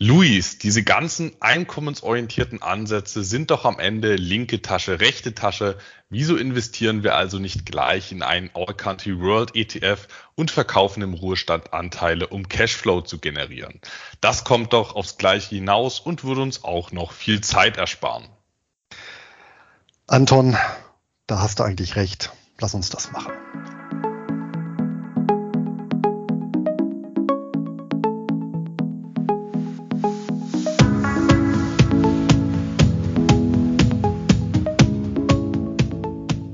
[0.00, 5.76] Luis, diese ganzen einkommensorientierten Ansätze sind doch am Ende linke Tasche, rechte Tasche.
[6.08, 10.06] Wieso investieren wir also nicht gleich in einen All Country World ETF
[10.36, 13.80] und verkaufen im Ruhestand Anteile, um Cashflow zu generieren?
[14.20, 18.28] Das kommt doch aufs Gleiche hinaus und würde uns auch noch viel Zeit ersparen.
[20.06, 20.56] Anton,
[21.26, 22.30] da hast du eigentlich recht.
[22.60, 23.32] Lass uns das machen.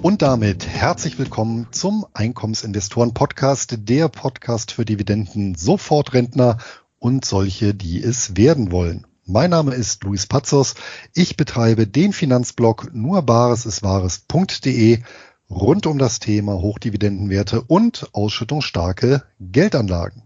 [0.04, 6.58] Und damit herzlich willkommen zum Einkommensinvestoren Podcast, der Podcast für Dividenden, Sofortrentner
[6.98, 9.06] und solche, die es werden wollen.
[9.24, 10.74] Mein Name ist Luis Pazos.
[11.14, 15.02] Ich betreibe den Finanzblog nur bares ist wahres.de
[15.48, 20.24] rund um das Thema Hochdividendenwerte und ausschüttungsstarke Geldanlagen.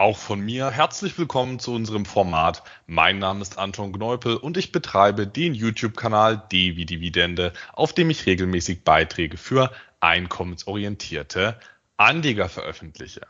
[0.00, 2.62] Auch von mir herzlich willkommen zu unserem Format.
[2.86, 8.08] Mein Name ist Anton Gneupel und ich betreibe den YouTube-Kanal D wie Dividende, auf dem
[8.08, 9.70] ich regelmäßig Beiträge für
[10.00, 11.60] einkommensorientierte
[11.98, 13.26] Anleger veröffentliche.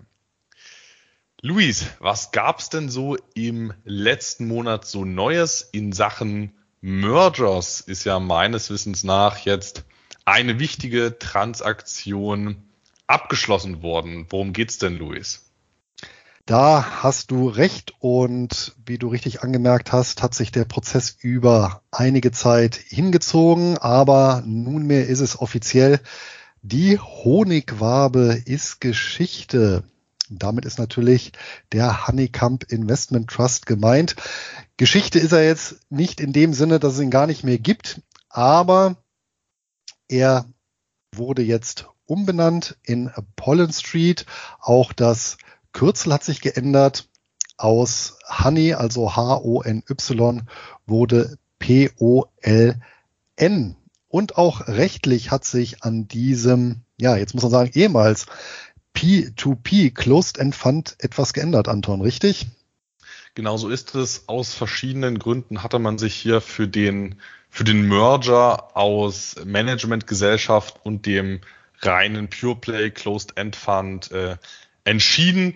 [1.43, 7.81] Luis, was gab's denn so im letzten Monat so Neues in Sachen Mergers?
[7.81, 9.85] Ist ja meines Wissens nach jetzt
[10.25, 12.63] eine wichtige Transaktion
[13.09, 14.27] abgeschlossen worden.
[14.31, 15.50] Worum geht's denn, Luis?
[16.51, 21.85] Da hast du recht und wie du richtig angemerkt hast, hat sich der Prozess über
[21.93, 26.01] einige Zeit hingezogen, aber nunmehr ist es offiziell.
[26.61, 29.85] Die Honigwabe ist Geschichte.
[30.29, 31.31] Damit ist natürlich
[31.71, 34.17] der Honeycomb Investment Trust gemeint.
[34.77, 38.01] Geschichte ist er jetzt nicht in dem Sinne, dass es ihn gar nicht mehr gibt,
[38.29, 38.97] aber
[40.09, 40.47] er
[41.15, 44.27] wurde jetzt umbenannt in Pollen Street.
[44.59, 45.39] Auch das
[45.73, 47.09] Kürzel hat sich geändert.
[47.57, 50.41] Aus Honey, also H-O-N-Y,
[50.87, 52.77] wurde P-O-L-N.
[54.09, 58.27] Und auch rechtlich hat sich an diesem, ja, jetzt muss man sagen, ehemals
[58.97, 62.47] P2P Closed End Fund etwas geändert, Anton, richtig?
[63.35, 64.25] Genau so ist es.
[64.27, 71.07] Aus verschiedenen Gründen hatte man sich hier für den, für den Merger aus Managementgesellschaft und
[71.07, 71.41] dem
[71.83, 74.37] reinen Pure Play Closed End Fund äh,
[74.85, 75.55] entschieden.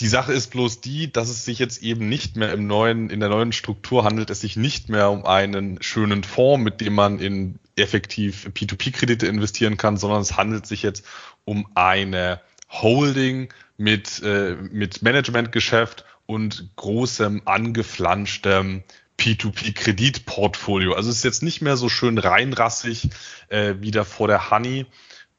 [0.00, 3.18] Die Sache ist bloß die, dass es sich jetzt eben nicht mehr im neuen, in
[3.18, 7.18] der neuen Struktur handelt, es sich nicht mehr um einen schönen Fonds, mit dem man
[7.18, 11.04] in effektiv P2P-Kredite investieren kann, sondern es handelt sich jetzt
[11.44, 18.84] um eine Holding mit, äh, mit Managementgeschäft und großem angeflanschtem
[19.18, 20.92] P2P-Kreditportfolio.
[20.92, 23.08] Also es ist jetzt nicht mehr so schön reinrassig
[23.48, 24.86] äh, wie da vor der Honey,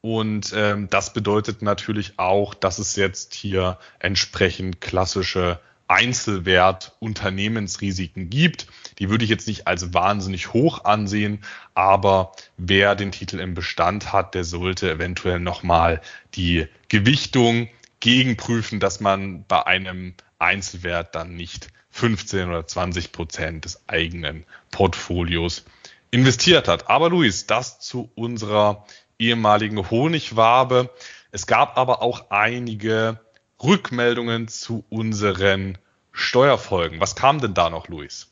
[0.01, 8.67] und ähm, das bedeutet natürlich auch, dass es jetzt hier entsprechend klassische Einzelwert-Unternehmensrisiken gibt.
[8.99, 11.43] Die würde ich jetzt nicht als wahnsinnig hoch ansehen,
[11.73, 15.99] aber wer den Titel im Bestand hat, der sollte eventuell nochmal
[16.35, 17.67] die Gewichtung
[17.99, 25.65] gegenprüfen, dass man bei einem Einzelwert dann nicht 15 oder 20 Prozent des eigenen Portfolios
[26.11, 26.89] investiert hat.
[26.89, 28.85] Aber Luis, das zu unserer
[29.19, 30.90] ehemaligen Honigwabe.
[31.31, 33.19] Es gab aber auch einige
[33.62, 35.78] Rückmeldungen zu unseren
[36.12, 37.00] Steuerfolgen.
[37.00, 38.28] Was kam denn da noch, Luis?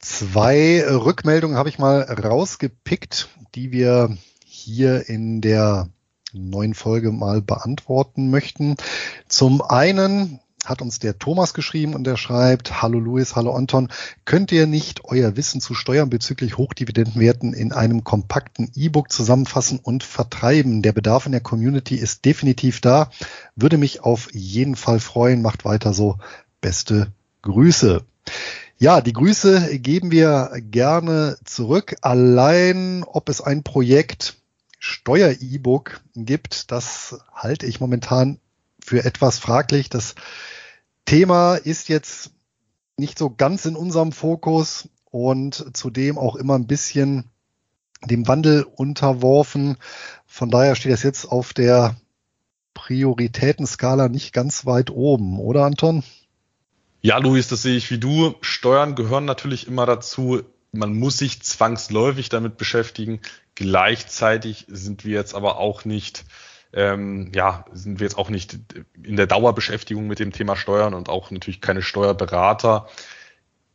[0.00, 5.90] Zwei Rückmeldungen habe ich mal rausgepickt, die wir hier in der
[6.32, 8.76] neuen Folge mal beantworten möchten.
[9.28, 13.88] Zum einen hat uns der Thomas geschrieben und der schreibt, Hallo Luis, hallo Anton,
[14.24, 20.02] könnt ihr nicht euer Wissen zu Steuern bezüglich Hochdividendenwerten in einem kompakten E-Book zusammenfassen und
[20.02, 20.82] vertreiben?
[20.82, 23.10] Der Bedarf in der Community ist definitiv da.
[23.56, 25.42] Würde mich auf jeden Fall freuen.
[25.42, 26.18] Macht weiter so.
[26.60, 27.12] Beste
[27.42, 28.04] Grüße.
[28.78, 31.96] Ja, die Grüße geben wir gerne zurück.
[32.00, 34.36] Allein, ob es ein Projekt
[34.78, 38.38] Steuer-E-Book gibt, das halte ich momentan
[38.84, 39.88] für etwas fraglich.
[39.90, 40.14] Das
[41.04, 42.30] Thema ist jetzt
[42.96, 47.30] nicht so ganz in unserem Fokus und zudem auch immer ein bisschen
[48.04, 49.76] dem Wandel unterworfen.
[50.26, 51.96] Von daher steht das jetzt auf der
[52.74, 56.04] Prioritätenskala nicht ganz weit oben, oder Anton?
[57.02, 58.34] Ja, Luis, das sehe ich wie du.
[58.40, 60.42] Steuern gehören natürlich immer dazu.
[60.72, 63.20] Man muss sich zwangsläufig damit beschäftigen.
[63.54, 66.24] Gleichzeitig sind wir jetzt aber auch nicht
[66.72, 68.58] ähm, ja, sind wir jetzt auch nicht
[69.02, 72.88] in der Dauerbeschäftigung mit dem Thema Steuern und auch natürlich keine Steuerberater.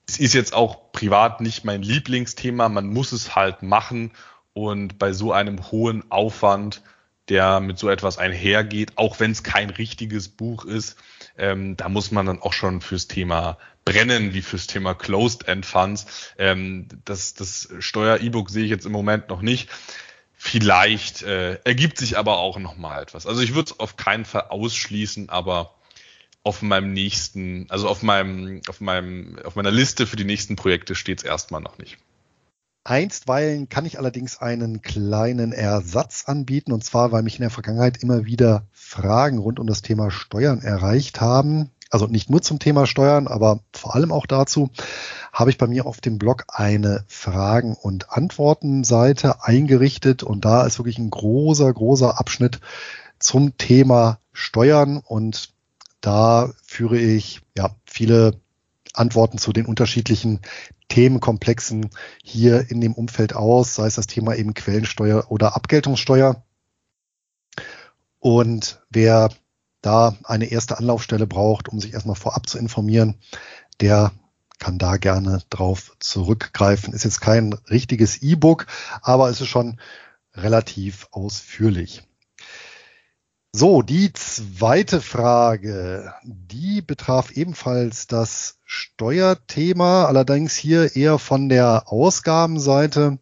[0.07, 2.69] Es ist jetzt auch privat nicht mein Lieblingsthema.
[2.69, 4.11] Man muss es halt machen.
[4.53, 6.81] Und bei so einem hohen Aufwand
[7.29, 10.97] der mit so etwas einhergeht, auch wenn es kein richtiges Buch ist.
[11.37, 15.65] Ähm, da muss man dann auch schon fürs Thema brennen, wie fürs Thema Closed End
[15.65, 16.33] Funds.
[16.37, 19.69] Ähm, das das Steuer-E-Book sehe ich jetzt im Moment noch nicht.
[20.47, 23.25] Vielleicht äh, ergibt sich aber auch noch mal etwas.
[23.25, 25.73] Also ich würde es auf keinen Fall ausschließen, aber
[26.43, 30.93] auf meinem nächsten, also auf meinem, auf meinem, auf meiner Liste für die nächsten Projekte
[30.93, 31.97] steht es erstmal noch nicht.
[32.83, 38.03] Einstweilen kann ich allerdings einen kleinen Ersatz anbieten, und zwar, weil mich in der Vergangenheit
[38.03, 41.71] immer wieder Fragen rund um das Thema Steuern erreicht haben.
[41.89, 44.69] Also nicht nur zum Thema Steuern, aber vor allem auch dazu
[45.35, 50.79] habe ich bei mir auf dem Blog eine Fragen- und Antworten-Seite eingerichtet und da ist
[50.79, 52.61] wirklich ein großer, großer Abschnitt
[53.19, 55.53] zum Thema Steuern und
[55.99, 58.39] da führe ich ja viele
[58.93, 60.39] Antworten zu den unterschiedlichen
[60.87, 61.89] Themenkomplexen
[62.23, 66.43] hier in dem Umfeld aus, sei es das Thema eben Quellensteuer oder Abgeltungssteuer.
[68.19, 69.31] Und wer
[69.81, 73.15] da eine erste Anlaufstelle braucht, um sich erstmal vorab zu informieren,
[73.81, 74.13] der
[74.65, 76.91] kann da gerne drauf zurückgreifen.
[76.91, 78.65] Ist jetzt kein richtiges E-Book,
[79.03, 79.79] aber es ist schon
[80.33, 82.01] relativ ausführlich.
[83.53, 93.19] So, die zweite Frage, die betraf ebenfalls das Steuerthema, allerdings hier eher von der Ausgabenseite.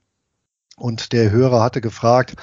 [0.77, 2.37] Und der Hörer hatte gefragt,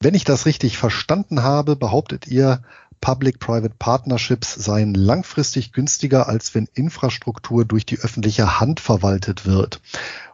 [0.00, 2.62] wenn ich das richtig verstanden habe, behauptet ihr,
[3.00, 9.80] Public-Private Partnerships seien langfristig günstiger, als wenn Infrastruktur durch die öffentliche Hand verwaltet wird.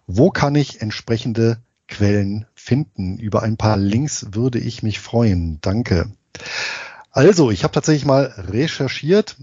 [0.07, 1.59] Wo kann ich entsprechende
[1.89, 3.19] Quellen finden?
[3.19, 5.59] Über ein paar Links würde ich mich freuen.
[5.61, 6.11] Danke.
[7.11, 9.37] Also, ich habe tatsächlich mal recherchiert.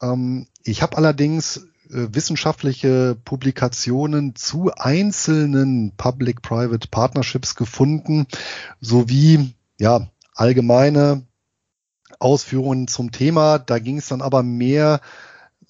[0.00, 8.26] Ähm, ich habe allerdings äh, wissenschaftliche Publikationen zu einzelnen Public-Private Partnerships gefunden,
[8.80, 11.22] sowie ja allgemeine
[12.18, 13.58] Ausführungen zum Thema.
[13.58, 15.00] Da ging es dann aber mehr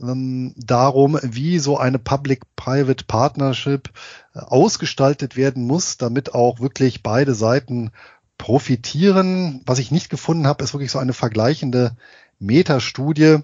[0.01, 3.91] ähm, darum, wie so eine Public-Private Partnership
[4.35, 7.91] äh, ausgestaltet werden muss, damit auch wirklich beide Seiten
[8.39, 9.63] profitieren.
[9.67, 11.97] Was ich nicht gefunden habe, ist wirklich so eine vergleichende
[12.39, 13.39] Metastudie,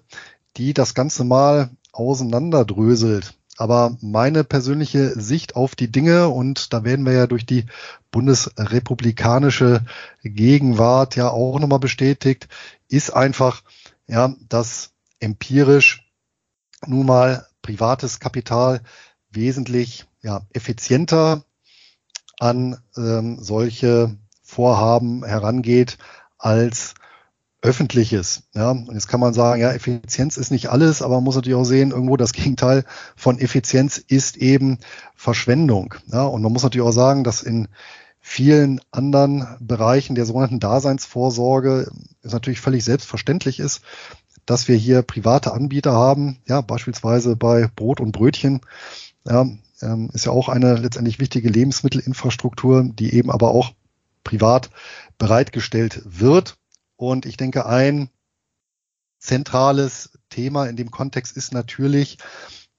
[0.57, 3.35] die das Ganze mal auseinanderdröselt.
[3.57, 7.67] Aber meine persönliche Sicht auf die Dinge, und da werden wir ja durch die
[8.11, 9.83] bundesrepublikanische
[10.25, 12.49] Gegenwart ja auch nochmal bestätigt,
[12.89, 13.63] ist einfach,
[14.07, 16.11] ja, dass empirisch
[16.87, 18.83] nun mal privates Kapital
[19.31, 21.45] wesentlich ja, effizienter
[22.39, 25.99] an ähm, solche Vorhaben herangeht
[26.39, 26.95] als
[27.63, 28.43] öffentliches.
[28.55, 31.57] Ja, und jetzt kann man sagen, ja, Effizienz ist nicht alles, aber man muss natürlich
[31.57, 32.85] auch sehen, irgendwo das Gegenteil
[33.17, 34.79] von Effizienz ist eben
[35.17, 35.95] Verschwendung.
[36.07, 37.69] Ja, und man muss natürlich auch sagen, dass in
[38.27, 41.93] vielen anderen Bereichen der sogenannten Daseinsvorsorge
[42.23, 43.83] es natürlich völlig selbstverständlich ist,
[44.47, 48.63] dass wir hier private Anbieter haben, ja, beispielsweise bei Brot und Brötchen,
[49.27, 49.47] ja,
[49.83, 53.73] ähm, ist ja auch eine letztendlich wichtige Lebensmittelinfrastruktur, die eben aber auch
[54.25, 54.71] privat
[55.19, 56.57] bereitgestellt wird.
[56.97, 58.09] Und ich denke, ein
[59.19, 62.17] zentrales Thema in dem Kontext ist natürlich,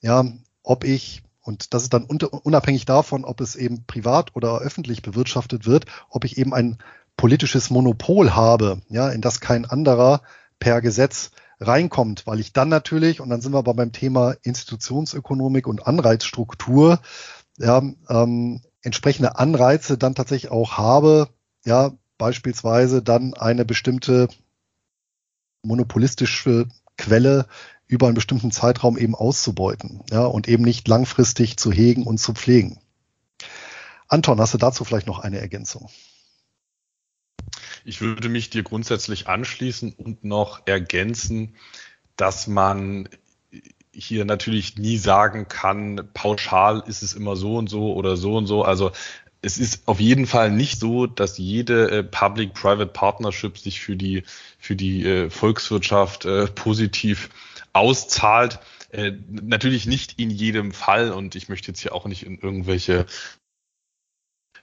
[0.02, 0.26] ja,
[0.64, 5.68] ob ich und das ist dann unabhängig davon, ob es eben privat oder öffentlich bewirtschaftet
[5.68, 6.80] wird, ob ich eben ein
[7.18, 10.22] politisches Monopol habe, ja, in das kein anderer
[10.58, 15.68] per Gesetz reinkommt, weil ich dann natürlich, und dann sind wir aber beim Thema Institutionsökonomik
[15.68, 17.00] und Anreizstruktur,
[17.60, 21.30] ja, ähm, entsprechende Anreize dann tatsächlich auch habe,
[21.64, 24.30] ja, beispielsweise dann eine bestimmte
[25.62, 27.46] monopolistische Quelle
[27.88, 32.34] über einen bestimmten Zeitraum eben auszubeuten, ja, und eben nicht langfristig zu hegen und zu
[32.34, 32.80] pflegen.
[34.08, 35.90] Anton, hast du dazu vielleicht noch eine Ergänzung?
[37.84, 41.56] Ich würde mich dir grundsätzlich anschließen und noch ergänzen,
[42.16, 43.10] dass man
[43.92, 48.48] hier natürlich nie sagen kann, pauschal ist es immer so und so oder so und
[48.48, 48.64] so.
[48.64, 48.92] Also
[49.42, 54.24] es ist auf jeden Fall nicht so, dass jede äh, Public-Private Partnership sich für die,
[54.58, 57.30] für die äh, Volkswirtschaft äh, positiv
[57.76, 58.60] auszahlt.
[58.92, 63.06] Äh, natürlich nicht in jedem Fall und ich möchte jetzt hier auch nicht in irgendwelche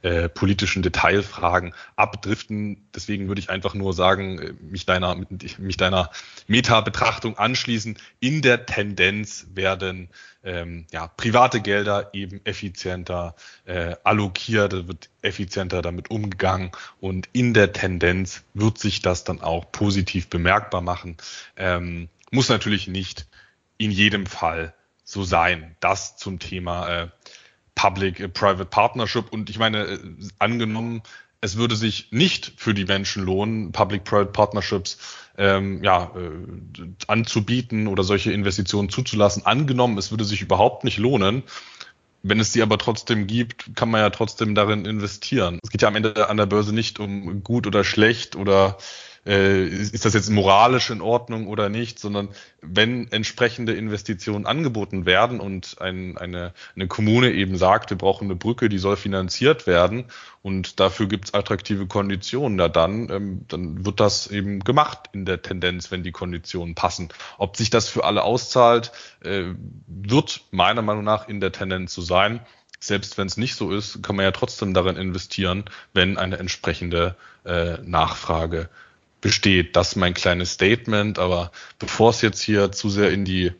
[0.02, 2.88] äh, politischen Detailfragen abdriften.
[2.92, 5.14] Deswegen würde ich einfach nur sagen, äh, mich deiner,
[5.58, 6.10] mich deiner
[6.48, 7.96] Meta-Betrachtung anschließen.
[8.18, 10.08] In der Tendenz werden
[10.42, 17.72] ähm, ja, private Gelder eben effizienter äh, allokiert, wird effizienter damit umgegangen und in der
[17.72, 21.16] Tendenz wird sich das dann auch positiv bemerkbar machen.
[21.56, 23.26] Ähm, muss natürlich nicht
[23.78, 24.74] in jedem Fall
[25.04, 25.76] so sein.
[25.80, 27.08] Das zum Thema äh,
[27.74, 29.32] Public-Private Partnership.
[29.32, 29.98] Und ich meine, äh,
[30.38, 31.02] angenommen,
[31.40, 34.98] es würde sich nicht für die Menschen lohnen, Public-Private Partnerships
[35.36, 39.44] ähm, ja, äh, anzubieten oder solche Investitionen zuzulassen.
[39.44, 41.42] Angenommen, es würde sich überhaupt nicht lohnen.
[42.22, 45.58] Wenn es die aber trotzdem gibt, kann man ja trotzdem darin investieren.
[45.64, 48.78] Es geht ja am Ende an der Börse nicht um gut oder schlecht oder
[49.24, 52.28] äh, ist das jetzt moralisch in Ordnung oder nicht, sondern
[52.60, 58.34] wenn entsprechende Investitionen angeboten werden und ein, eine, eine Kommune eben sagt, wir brauchen eine
[58.34, 60.06] Brücke, die soll finanziert werden
[60.42, 65.24] und dafür gibt es attraktive Konditionen, na dann, ähm, dann wird das eben gemacht in
[65.24, 67.08] der Tendenz, wenn die Konditionen passen.
[67.38, 68.90] Ob sich das für alle auszahlt,
[69.22, 69.54] äh,
[69.86, 72.40] wird meiner Meinung nach in der Tendenz so sein
[72.84, 75.64] selbst wenn es nicht so ist, kann man ja trotzdem darin investieren,
[75.94, 77.14] wenn eine entsprechende
[77.44, 78.68] äh, Nachfrage
[79.22, 79.74] besteht.
[79.76, 83.52] Das ist mein kleines Statement, aber bevor es jetzt hier zu sehr in die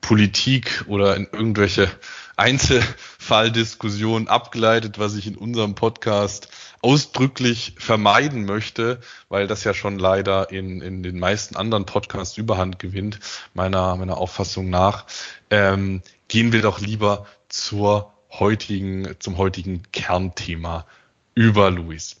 [0.00, 1.90] Politik oder in irgendwelche
[2.38, 6.48] Einzelfalldiskussionen abgleitet, was ich in unserem Podcast
[6.80, 12.78] ausdrücklich vermeiden möchte, weil das ja schon leider in, in den meisten anderen Podcasts überhand
[12.78, 13.20] gewinnt,
[13.52, 15.04] meiner, meiner Auffassung nach,
[15.50, 20.86] ähm, gehen wir doch lieber zur heutigen, zum heutigen Kernthema
[21.34, 22.19] über, Luis.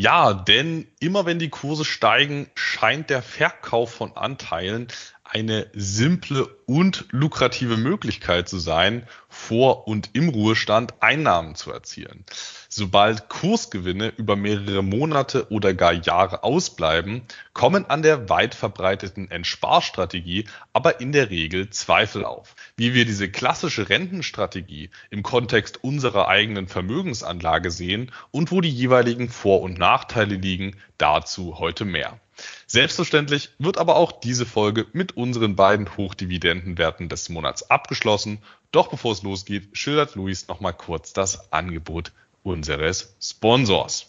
[0.00, 4.88] Ja, denn immer wenn die Kurse steigen, scheint der Verkauf von Anteilen
[5.24, 12.24] eine simple und lukrative Möglichkeit zu sein, vor und im Ruhestand Einnahmen zu erzielen.
[12.72, 17.22] Sobald Kursgewinne über mehrere Monate oder gar Jahre ausbleiben,
[17.52, 22.54] kommen an der weit verbreiteten Entsparstrategie aber in der Regel Zweifel auf.
[22.76, 29.30] Wie wir diese klassische Rentenstrategie im Kontext unserer eigenen Vermögensanlage sehen und wo die jeweiligen
[29.30, 32.20] Vor- und Nachteile liegen, dazu heute mehr.
[32.68, 38.38] Selbstverständlich wird aber auch diese Folge mit unseren beiden Hochdividendenwerten des Monats abgeschlossen.
[38.70, 42.12] Doch bevor es losgeht, schildert Luis nochmal kurz das Angebot
[42.42, 44.06] unseres Sponsors.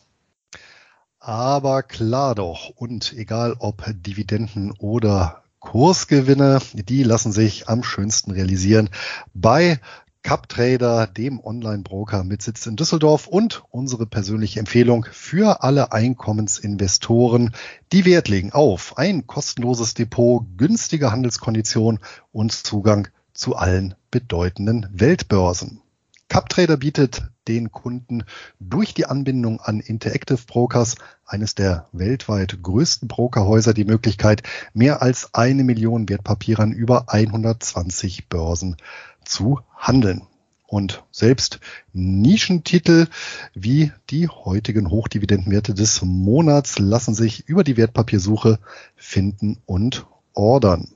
[1.20, 8.90] Aber klar doch, und egal ob Dividenden oder Kursgewinne, die lassen sich am schönsten realisieren
[9.34, 9.80] bei
[10.24, 17.56] CupTrader, dem Online-Broker mit Sitz in Düsseldorf und unsere persönliche Empfehlung für alle Einkommensinvestoren,
[17.92, 22.00] die Wert legen auf ein kostenloses Depot, günstige Handelskonditionen
[22.32, 25.82] und Zugang zu allen bedeutenden Weltbörsen.
[26.30, 28.24] CupTrader bietet den Kunden
[28.60, 30.96] durch die Anbindung an Interactive Brokers,
[31.26, 34.44] eines der weltweit größten Brokerhäuser, die Möglichkeit,
[34.74, 38.78] mehr als eine Million Wertpapieren über 120 Börsen
[39.24, 40.24] zu handeln.
[40.68, 41.60] Und selbst
[41.92, 43.08] Nischentitel
[43.54, 48.58] wie die heutigen Hochdividendenwerte des Monats lassen sich über die Wertpapiersuche
[48.96, 50.88] finden und ordern.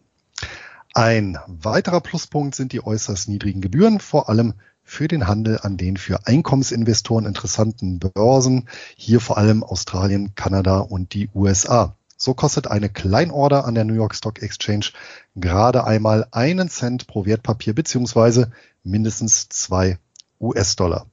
[0.93, 4.53] Ein weiterer Pluspunkt sind die äußerst niedrigen Gebühren, vor allem
[4.85, 11.13] für den Handel an den für Einkommensinvestoren interessanten Börsen, hier vor allem Australien, Kanada und
[11.13, 11.97] die USA.
[12.15, 14.91] So kostet eine Kleinorder an der New York Stock Exchange
[15.35, 18.51] gerade einmal einen Cent pro Wertpapier beziehungsweise
[18.83, 19.97] mindestens zwei
[20.39, 21.07] US-Dollar.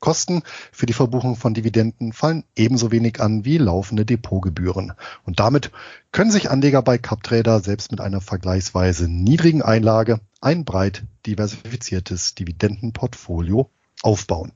[0.00, 4.92] Kosten für die Verbuchung von Dividenden fallen ebenso wenig an wie laufende Depotgebühren.
[5.24, 5.72] Und damit
[6.12, 13.70] können sich Anleger bei CupTrader selbst mit einer vergleichsweise niedrigen Einlage ein breit diversifiziertes Dividendenportfolio
[14.02, 14.52] aufbauen.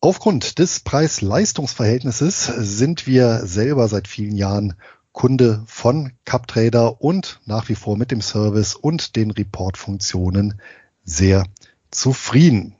[0.00, 4.74] Aufgrund des Preis-Leistungs-Verhältnisses sind wir selber seit vielen Jahren
[5.12, 10.60] Kunde von CupTrader und nach wie vor mit dem Service und den Report-Funktionen
[11.04, 11.46] sehr
[11.90, 12.74] zufrieden.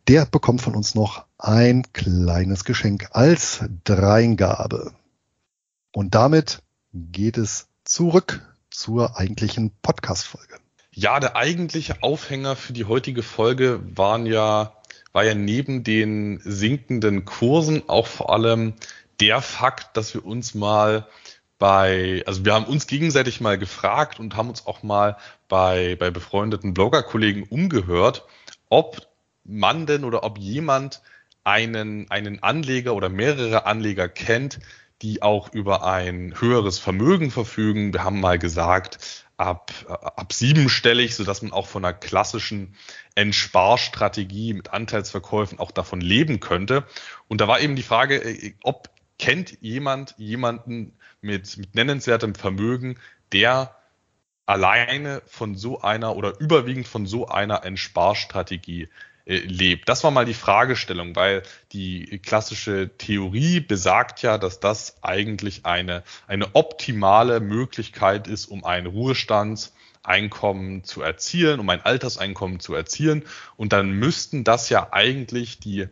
[0.07, 4.93] der bekommt von uns noch ein kleines Geschenk als Dreingabe.
[5.91, 6.63] Und damit
[6.93, 8.41] geht es zurück
[8.71, 10.55] zur eigentlichen Podcast-Folge.
[10.91, 14.73] Ja, der eigentliche Aufhänger für die heutige Folge waren ja,
[15.11, 18.73] war ja neben den sinkenden Kursen auch vor allem
[19.19, 21.07] der Fakt, dass wir uns mal
[21.59, 25.17] bei, also wir haben uns gegenseitig mal gefragt und haben uns auch mal
[25.49, 28.25] bei, bei befreundeten Blogger-Kollegen umgehört,
[28.69, 29.07] ob
[29.43, 31.01] man denn oder ob jemand
[31.43, 34.59] einen, einen Anleger oder mehrere Anleger kennt,
[35.01, 37.93] die auch über ein höheres Vermögen verfügen.
[37.93, 42.75] Wir haben mal gesagt, ab, ab siebenstellig, sodass man auch von einer klassischen
[43.15, 46.85] Entsparstrategie mit Anteilsverkäufen auch davon leben könnte.
[47.27, 48.89] Und da war eben die Frage, äh, ob
[49.19, 52.97] kennt jemand jemanden mit, mit nennenswertem Vermögen,
[53.31, 53.75] der
[54.45, 58.87] alleine von so einer oder überwiegend von so einer Entsparstrategie
[59.25, 59.87] äh, lebt.
[59.87, 66.03] Das war mal die Fragestellung, weil die klassische Theorie besagt ja, dass das eigentlich eine,
[66.25, 73.23] eine optimale Möglichkeit ist, um ein Ruhestandseinkommen zu erzielen, um ein Alterseinkommen zu erzielen.
[73.55, 75.89] Und dann müssten das ja eigentlich die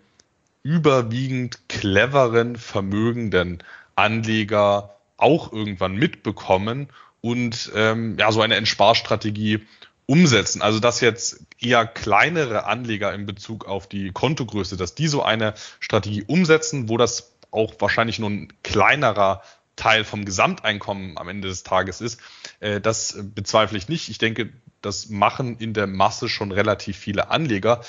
[0.67, 3.63] überwiegend cleveren, vermögenden
[3.95, 6.89] Anleger auch irgendwann mitbekommen
[7.21, 9.65] und ähm, ja so eine Entsparstrategie
[10.07, 10.61] umsetzen.
[10.61, 15.53] Also dass jetzt eher kleinere Anleger in Bezug auf die Kontogröße, dass die so eine
[15.79, 19.43] Strategie umsetzen, wo das auch wahrscheinlich nur ein kleinerer
[19.77, 22.19] Teil vom Gesamteinkommen am Ende des Tages ist,
[22.59, 24.09] äh, das bezweifle ich nicht.
[24.09, 24.49] Ich denke,
[24.81, 27.81] das machen in der Masse schon relativ viele Anleger.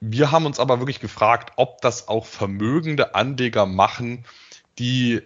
[0.00, 4.24] Wir haben uns aber wirklich gefragt, ob das auch vermögende Anleger machen,
[4.78, 5.22] die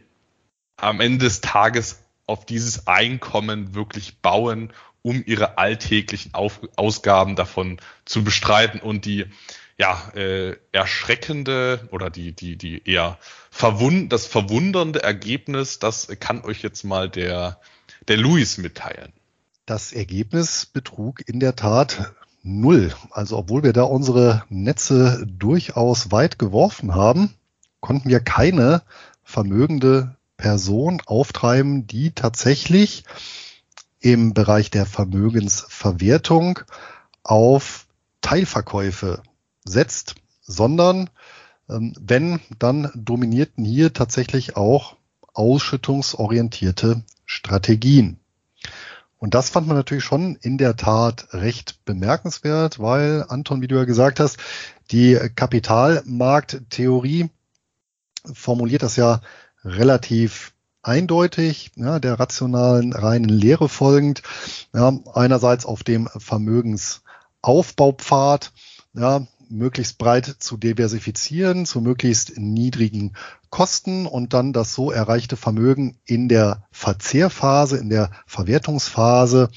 [0.77, 4.73] am Ende des Tages auf dieses Einkommen wirklich bauen,
[5.03, 9.27] um ihre alltäglichen auf Ausgaben davon zu bestreiten und die
[9.79, 13.19] ja äh, erschreckende oder die die die eher
[13.50, 17.59] verwund das verwundernde Ergebnis, das kann euch jetzt mal der
[18.09, 19.12] der Luis mitteilen.
[19.65, 22.92] Das Ergebnis betrug in der Tat null.
[23.11, 27.35] Also obwohl wir da unsere Netze durchaus weit geworfen haben,
[27.80, 28.82] konnten wir keine
[29.23, 33.04] vermögende Person auftreiben, die tatsächlich
[34.00, 36.61] im Bereich der Vermögensverwertung
[37.23, 37.87] auf
[38.23, 39.23] Teilverkäufe
[39.64, 41.11] setzt, sondern
[41.68, 44.97] ähm, wenn, dann dominierten hier tatsächlich auch
[45.35, 48.20] ausschüttungsorientierte Strategien.
[49.21, 53.77] Und das fand man natürlich schon in der Tat recht bemerkenswert, weil, Anton, wie du
[53.77, 54.39] ja gesagt hast,
[54.91, 57.29] die Kapitalmarkttheorie
[58.33, 59.21] formuliert das ja
[59.62, 64.23] relativ eindeutig, ja, der rationalen reinen Lehre folgend,
[64.73, 68.53] ja, einerseits auf dem Vermögensaufbaupfad,
[68.95, 73.12] ja, möglichst breit zu diversifizieren, zu möglichst niedrigen
[73.50, 79.50] Kosten und dann das so erreichte Vermögen in der Verzehrphase, in der Verwertungsphase,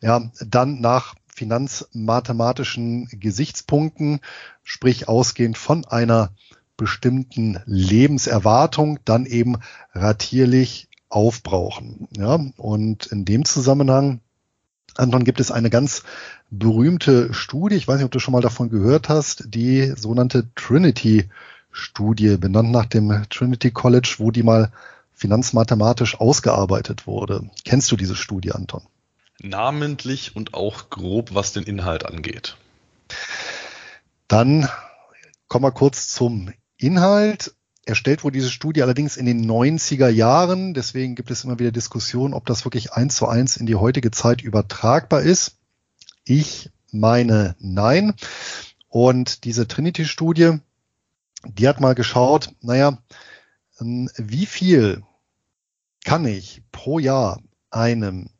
[0.00, 4.20] ja, dann nach finanzmathematischen Gesichtspunkten,
[4.62, 6.32] sprich ausgehend von einer
[6.76, 9.56] bestimmten Lebenserwartung dann eben
[9.94, 12.08] ratierlich aufbrauchen.
[12.16, 14.20] Ja, und in dem Zusammenhang,
[14.96, 16.02] Anton, gibt es eine ganz
[16.50, 22.36] berühmte Studie, ich weiß nicht, ob du schon mal davon gehört hast, die sogenannte Trinity-Studie,
[22.36, 24.72] benannt nach dem Trinity College, wo die mal
[25.12, 27.50] finanzmathematisch ausgearbeitet wurde.
[27.64, 28.82] Kennst du diese Studie, Anton?
[29.42, 32.56] Namentlich und auch grob, was den Inhalt angeht.
[34.28, 34.68] Dann
[35.48, 37.54] kommen wir kurz zum Inhalt.
[37.86, 40.74] Erstellt wurde diese Studie allerdings in den 90er Jahren.
[40.74, 44.10] Deswegen gibt es immer wieder Diskussionen, ob das wirklich eins zu eins in die heutige
[44.10, 45.56] Zeit übertragbar ist.
[46.24, 48.14] Ich meine nein.
[48.88, 50.58] Und diese Trinity-Studie,
[51.44, 52.98] die hat mal geschaut, naja,
[53.80, 55.02] ähm, wie viel
[56.04, 57.40] kann ich pro Jahr
[57.70, 58.30] einem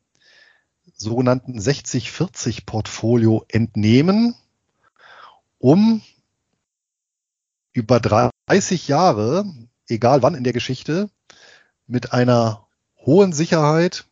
[0.93, 4.35] sogenannten 60-40 Portfolio entnehmen,
[5.57, 6.01] um
[7.73, 9.45] über 30 Jahre,
[9.87, 11.09] egal wann in der Geschichte,
[11.87, 14.05] mit einer hohen Sicherheit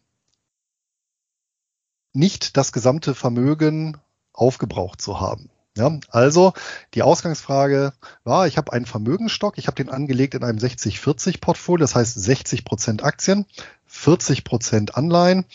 [2.13, 3.97] nicht das gesamte Vermögen
[4.33, 5.49] aufgebraucht zu haben.
[5.77, 6.53] Ja, also
[6.93, 7.93] die Ausgangsfrage
[8.23, 12.65] war, ich habe einen Vermögensstock, ich habe den angelegt in einem 60-40-Portfolio, das heißt 60
[12.65, 13.45] Prozent Aktien,
[13.85, 15.45] 40 Prozent Anleihen.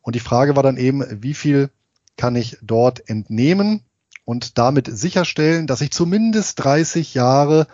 [0.00, 1.70] Und die Frage war dann eben, wie viel
[2.16, 3.82] kann ich dort entnehmen
[4.24, 7.66] und damit sicherstellen, dass ich zumindest 30 Jahre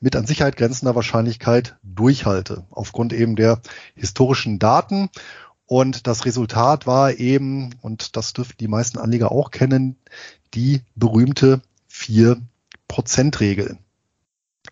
[0.00, 3.60] mit an Sicherheit grenzender Wahrscheinlichkeit durchhalte, aufgrund eben der
[3.94, 5.08] historischen Daten.
[5.66, 9.96] Und das Resultat war eben, und das dürften die meisten Anleger auch kennen,
[10.52, 13.78] die berühmte 4%-Regel.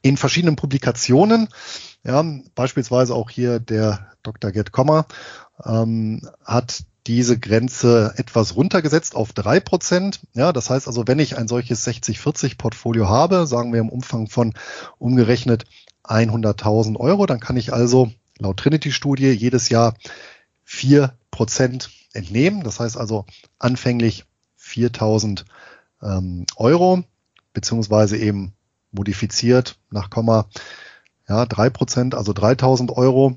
[0.02, 1.48] In verschiedenen Publikationen,
[2.04, 2.22] ja,
[2.54, 4.52] beispielsweise auch hier der Dr.
[4.52, 5.06] Gerd Kommer,
[5.64, 10.20] ähm, hat diese Grenze etwas runtergesetzt auf drei Prozent.
[10.34, 14.28] Ja, das heißt also, wenn ich ein solches 60-40 Portfolio habe, sagen wir im Umfang
[14.28, 14.54] von
[14.98, 15.64] umgerechnet
[16.04, 19.94] 100.000 Euro, dann kann ich also laut Trinity-Studie jedes Jahr
[20.64, 22.62] vier Prozent entnehmen.
[22.62, 23.26] Das heißt also
[23.58, 24.24] anfänglich
[24.60, 25.44] 4.000
[26.02, 27.02] ähm, Euro,
[27.52, 28.54] beziehungsweise eben
[28.92, 30.46] modifiziert nach Komma,
[31.28, 33.36] ja, drei Prozent, also 3.000 Euro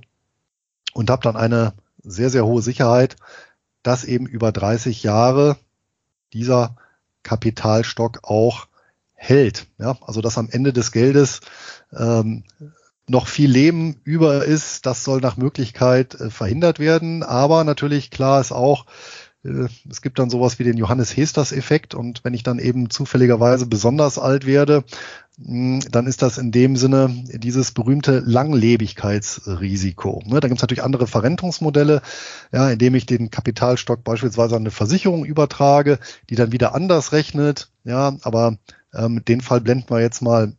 [0.93, 1.73] und habe dann eine
[2.04, 3.15] sehr, sehr hohe Sicherheit,
[3.86, 5.58] dass eben über 30 Jahre
[6.34, 6.76] dieser
[7.21, 8.67] Kapitalstock auch
[9.13, 9.67] hält.
[9.78, 11.41] Ja, also dass am Ende des Geldes
[11.95, 12.43] ähm,
[13.08, 17.21] noch viel Leben über ist, das soll nach Möglichkeit äh, verhindert werden.
[17.21, 18.86] Aber natürlich klar ist auch,
[19.89, 24.17] es gibt dann sowas wie den Johannes Hesters-Effekt und wenn ich dann eben zufälligerweise besonders
[24.17, 24.84] alt werde,
[25.38, 30.23] dann ist das in dem Sinne dieses berühmte Langlebigkeitsrisiko.
[30.25, 32.01] Ne, da gibt es natürlich andere Verrentungsmodelle,
[32.53, 37.69] ja, indem ich den Kapitalstock beispielsweise an eine Versicherung übertrage, die dann wieder anders rechnet.
[37.84, 38.58] Ja, aber
[38.93, 40.53] ähm, den Fall blenden wir jetzt mal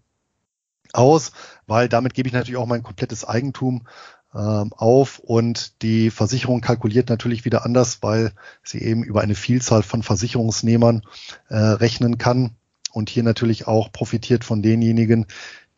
[0.92, 1.32] aus,
[1.66, 3.86] weil damit gebe ich natürlich auch mein komplettes Eigentum
[4.32, 10.02] auf und die Versicherung kalkuliert natürlich wieder anders, weil sie eben über eine Vielzahl von
[10.02, 11.02] Versicherungsnehmern
[11.48, 12.50] äh, rechnen kann
[12.92, 15.26] und hier natürlich auch profitiert von denjenigen,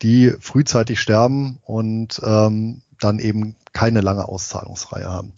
[0.03, 5.33] die frühzeitig sterben und ähm, dann eben keine lange Auszahlungsreihe haben.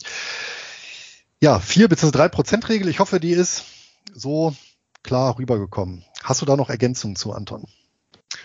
[1.41, 2.11] Ja, vier bzw.
[2.11, 2.89] drei Prozent Regel.
[2.89, 3.65] Ich hoffe, die ist
[4.15, 4.55] so
[5.03, 6.05] klar rübergekommen.
[6.23, 7.67] Hast du da noch Ergänzungen zu, Anton?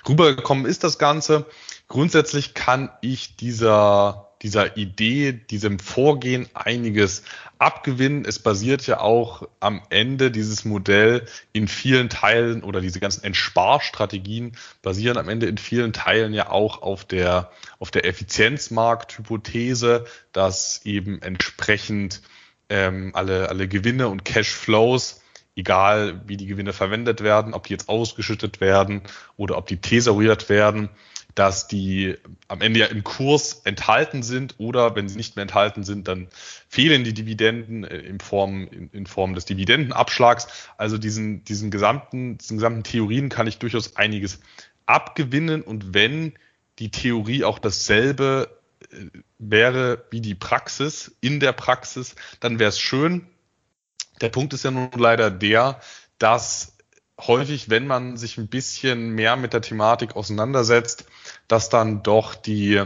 [0.08, 1.46] Rübergekommen ist das Ganze.
[1.88, 7.24] Grundsätzlich kann ich dieser dieser Idee, diesem Vorgehen einiges
[7.58, 8.26] abgewinnen.
[8.26, 14.58] Es basiert ja auch am Ende dieses Modell in vielen Teilen oder diese ganzen Entsparstrategien
[14.82, 21.22] basieren am Ende in vielen Teilen ja auch auf der, auf der Effizienzmarkthypothese, dass eben
[21.22, 22.22] entsprechend
[22.70, 25.22] ähm, alle, alle Gewinne und Cashflows
[25.56, 29.02] egal wie die Gewinne verwendet werden, ob die jetzt ausgeschüttet werden
[29.38, 30.90] oder ob die thesauriert werden,
[31.36, 32.16] dass die
[32.48, 36.30] am Ende ja im Kurs enthalten sind oder wenn sie nicht mehr enthalten sind, dann
[36.70, 40.48] fehlen die Dividenden äh, in Form, in, in Form des Dividendenabschlags.
[40.78, 44.40] Also diesen, diesen gesamten, diesen gesamten Theorien kann ich durchaus einiges
[44.86, 46.34] abgewinnen und wenn
[46.80, 48.50] die Theorie auch dasselbe
[48.92, 49.06] äh,
[49.38, 53.28] wäre wie die Praxis in der Praxis, dann wäre es schön.
[54.22, 55.82] Der Punkt ist ja nun leider der,
[56.18, 56.75] dass
[57.20, 61.06] häufig, wenn man sich ein bisschen mehr mit der Thematik auseinandersetzt,
[61.48, 62.84] dass dann doch die,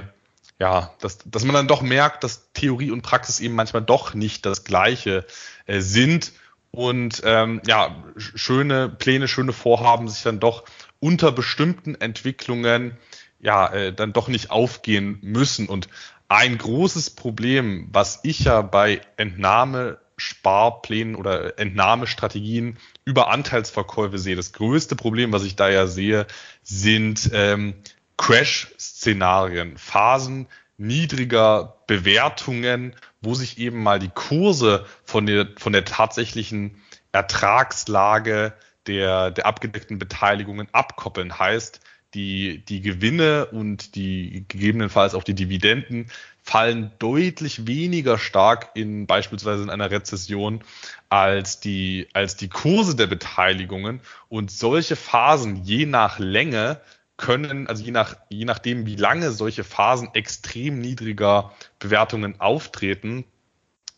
[0.60, 4.46] ja, dass, dass man dann doch merkt, dass Theorie und Praxis eben manchmal doch nicht
[4.46, 5.26] das Gleiche
[5.66, 6.34] äh, sind
[6.72, 10.66] und ähm, ja, schöne Pläne, schöne Vorhaben sich dann doch
[11.00, 12.98] unter bestimmten Entwicklungen
[13.40, 15.68] ja äh, dann doch nicht aufgehen müssen.
[15.68, 15.88] Und
[16.28, 24.36] ein großes Problem, was ich ja bei Entnahme Sparplänen oder Entnahmestrategien über Anteilsverkäufe sehe.
[24.36, 26.28] Das größte Problem, was ich da ja sehe,
[26.64, 27.76] sind ähm,
[28.18, 36.82] Crash-Szenarien, Phasen niedriger Bewertungen, wo sich eben mal die Kurse von der, von der tatsächlichen
[37.12, 38.54] Ertragslage
[38.88, 41.38] der, der abgedeckten Beteiligungen abkoppeln.
[41.38, 41.82] Heißt,
[42.14, 46.10] die, die Gewinne und die gegebenenfalls auch die Dividenden
[46.42, 50.64] fallen deutlich weniger stark in beispielsweise in einer Rezession
[51.10, 54.02] als die, als die Kurse der Beteiligungen.
[54.30, 56.82] Und solche Phasen je nach Länge
[57.18, 63.26] können, also je nach, je nachdem, wie lange solche Phasen extrem niedriger Bewertungen auftreten,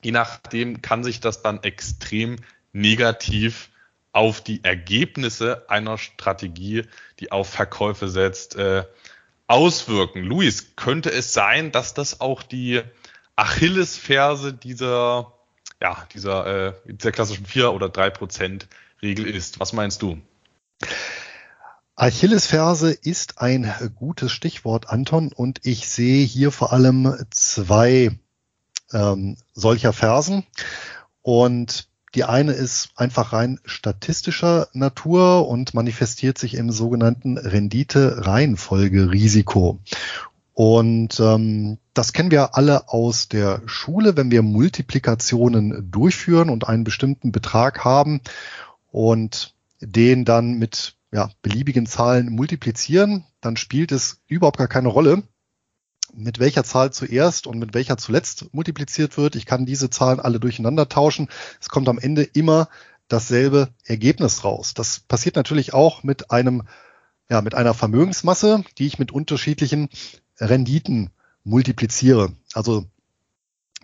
[0.04, 2.38] je nachdem kann sich das dann extrem
[2.74, 3.70] negativ
[4.13, 6.84] auf die Ergebnisse einer Strategie,
[7.19, 8.84] die auf Verkäufe setzt, äh,
[9.47, 10.24] auswirken.
[10.24, 12.82] Luis, könnte es sein, dass das auch die
[13.36, 15.34] Achillesferse dieser,
[15.82, 18.67] ja, dieser, äh, dieser klassischen vier oder drei Prozent
[19.02, 19.60] Regel ist?
[19.60, 20.21] Was meinst du?
[21.95, 28.17] Achillesferse ist ein gutes Stichwort, Anton, und ich sehe hier vor allem zwei
[28.91, 30.45] ähm, solcher Fersen.
[31.21, 39.80] Und die eine ist einfach rein statistischer Natur und manifestiert sich im sogenannten Rendite-Reihenfolge-Risiko.
[40.54, 46.84] Und ähm, das kennen wir alle aus der Schule, wenn wir Multiplikationen durchführen und einen
[46.84, 48.19] bestimmten Betrag haben
[48.91, 55.24] und den dann mit ja, beliebigen Zahlen multiplizieren, dann spielt es überhaupt gar keine Rolle,
[56.13, 59.36] mit welcher Zahl zuerst und mit welcher zuletzt multipliziert wird.
[59.36, 61.30] Ich kann diese Zahlen alle durcheinander tauschen.
[61.60, 62.69] Es kommt am Ende immer
[63.08, 64.74] dasselbe Ergebnis raus.
[64.74, 66.63] Das passiert natürlich auch mit einem,
[67.30, 69.89] ja, mit einer Vermögensmasse, die ich mit unterschiedlichen
[70.39, 71.10] Renditen
[71.43, 72.34] multipliziere.
[72.54, 72.86] Also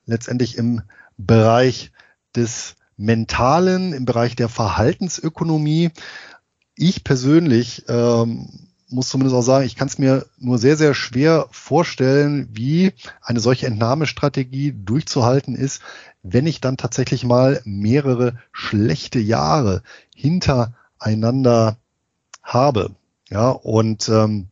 [0.06, 0.82] letztendlich im
[1.18, 1.92] Bereich
[2.36, 5.92] des Mentalen, im Bereich der Verhaltensökonomie.
[6.76, 8.50] Ich persönlich ähm,
[8.90, 13.40] muss zumindest auch sagen, ich kann es mir nur sehr, sehr schwer vorstellen, wie eine
[13.40, 15.82] solche Entnahmestrategie durchzuhalten ist,
[16.24, 19.84] wenn ich dann tatsächlich mal mehrere schlechte Jahre
[20.16, 21.78] hintereinander
[22.42, 22.92] habe.
[23.30, 24.48] Ja, und ähm,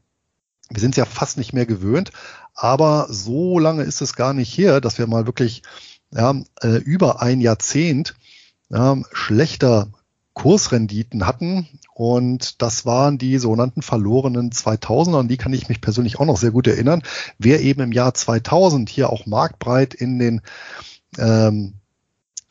[0.70, 2.12] wir sind es ja fast nicht mehr gewöhnt,
[2.56, 5.64] aber so lange ist es gar nicht her, dass wir mal wirklich
[6.12, 8.16] ja, äh, über ein Jahrzehnt
[8.70, 9.88] ja, schlechter
[10.34, 11.68] Kursrenditen hatten.
[11.94, 15.20] Und das waren die sogenannten verlorenen 2000er.
[15.20, 17.04] Und die kann ich mich persönlich auch noch sehr gut erinnern.
[17.38, 20.42] Wer eben im Jahr 2000 hier auch marktbreit in den
[21.18, 21.76] ähm,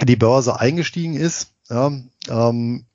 [0.01, 1.93] die Börse eingestiegen ist, ja,
[2.29, 2.87] ähm,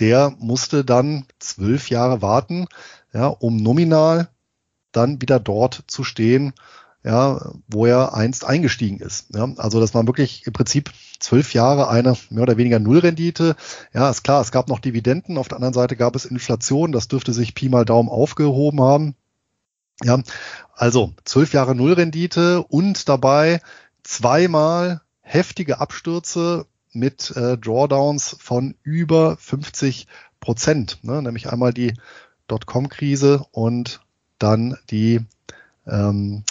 [0.00, 2.66] der musste dann zwölf Jahre warten,
[3.12, 4.28] ja, um nominal
[4.92, 6.52] dann wieder dort zu stehen,
[7.04, 9.34] ja, wo er einst eingestiegen ist.
[9.34, 13.56] Ja, also das war wirklich im Prinzip zwölf Jahre eine mehr oder weniger Nullrendite.
[13.92, 17.08] Ja, ist klar, es gab noch Dividenden, auf der anderen Seite gab es Inflation, das
[17.08, 19.16] dürfte sich Pi mal Daumen aufgehoben haben.
[20.04, 20.20] Ja,
[20.74, 23.60] also zwölf Jahre Nullrendite und dabei
[24.02, 30.06] zweimal heftige Abstürze mit äh, Drawdowns von über 50
[30.40, 31.22] Prozent, ne?
[31.22, 31.94] nämlich einmal die
[32.48, 34.00] Dotcom-Krise und
[34.42, 35.20] dann die
[35.86, 36.44] ähm,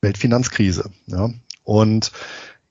[0.00, 0.90] Weltfinanzkrise.
[1.06, 1.30] Ja.
[1.64, 2.12] Und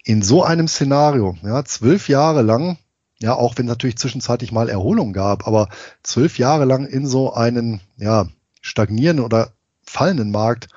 [0.03, 2.77] in so einem Szenario, ja, zwölf Jahre lang,
[3.19, 5.69] ja, auch wenn es natürlich zwischenzeitlich mal Erholung gab, aber
[6.03, 8.27] zwölf Jahre lang in so einen, ja,
[8.61, 9.51] stagnierenden oder
[9.83, 10.69] fallenden Markt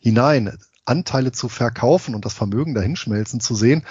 [0.00, 3.84] hinein Anteile zu verkaufen und das Vermögen dahinschmelzen zu sehen,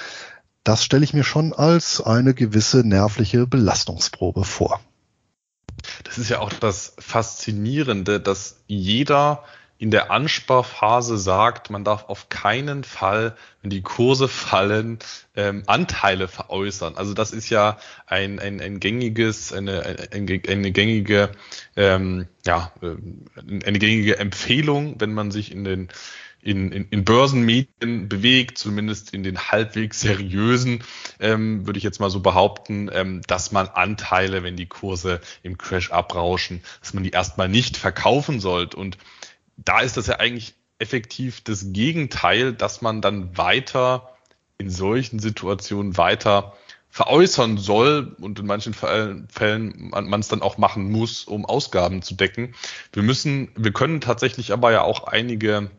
[0.63, 4.81] das stelle ich mir schon als eine gewisse nervliche Belastungsprobe vor.
[6.03, 9.43] Das ist ja auch das Faszinierende, dass jeder
[9.79, 14.97] in der Ansparphase sagt, man darf auf keinen Fall, wenn die Kurse fallen,
[15.35, 16.95] ähm, Anteile veräußern.
[16.97, 21.31] Also das ist ja ein, ein, ein gängiges, eine, eine, eine gängige,
[21.75, 22.95] ähm, ja, äh,
[23.65, 25.89] eine gängige Empfehlung, wenn man sich in den
[26.47, 30.81] in, in, in Börsenmedien bewegt, zumindest in den halbwegs seriösen,
[31.19, 35.57] ähm, würde ich jetzt mal so behaupten, ähm, dass man Anteile, wenn die Kurse im
[35.57, 38.77] Crash abrauschen, dass man die erstmal nicht verkaufen sollte.
[38.77, 38.97] Und
[39.57, 44.13] da ist das ja eigentlich effektiv das Gegenteil, dass man dann weiter
[44.57, 46.53] in solchen Situationen weiter
[46.89, 49.27] veräußern soll und in manchen Fällen
[49.91, 52.55] man es dann auch machen muss, um Ausgaben zu decken.
[52.93, 55.69] Wir müssen, wir können tatsächlich aber ja auch einige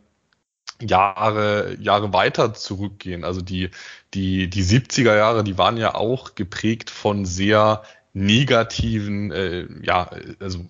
[0.80, 3.24] Jahre, Jahre weiter zurückgehen.
[3.24, 3.70] Also die,
[4.14, 10.10] die, die 70er Jahre, die waren ja auch geprägt von sehr negativen, äh, ja,
[10.40, 10.66] also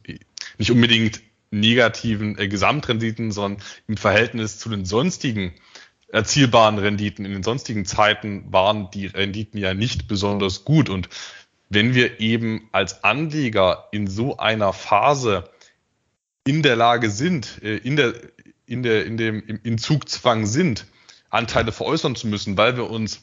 [0.59, 5.55] nicht unbedingt negativen äh, Gesamtrenditen, sondern im Verhältnis zu den sonstigen
[6.11, 10.89] erzielbaren Renditen in den sonstigen Zeiten waren die Renditen ja nicht besonders gut.
[10.89, 11.09] Und
[11.69, 15.45] wenn wir eben als Anleger in so einer Phase
[16.47, 18.15] in der Lage sind, äh, in der,
[18.69, 20.87] in der, in dem, im, im Zugzwang sind,
[21.31, 23.23] Anteile veräußern zu müssen, weil wir uns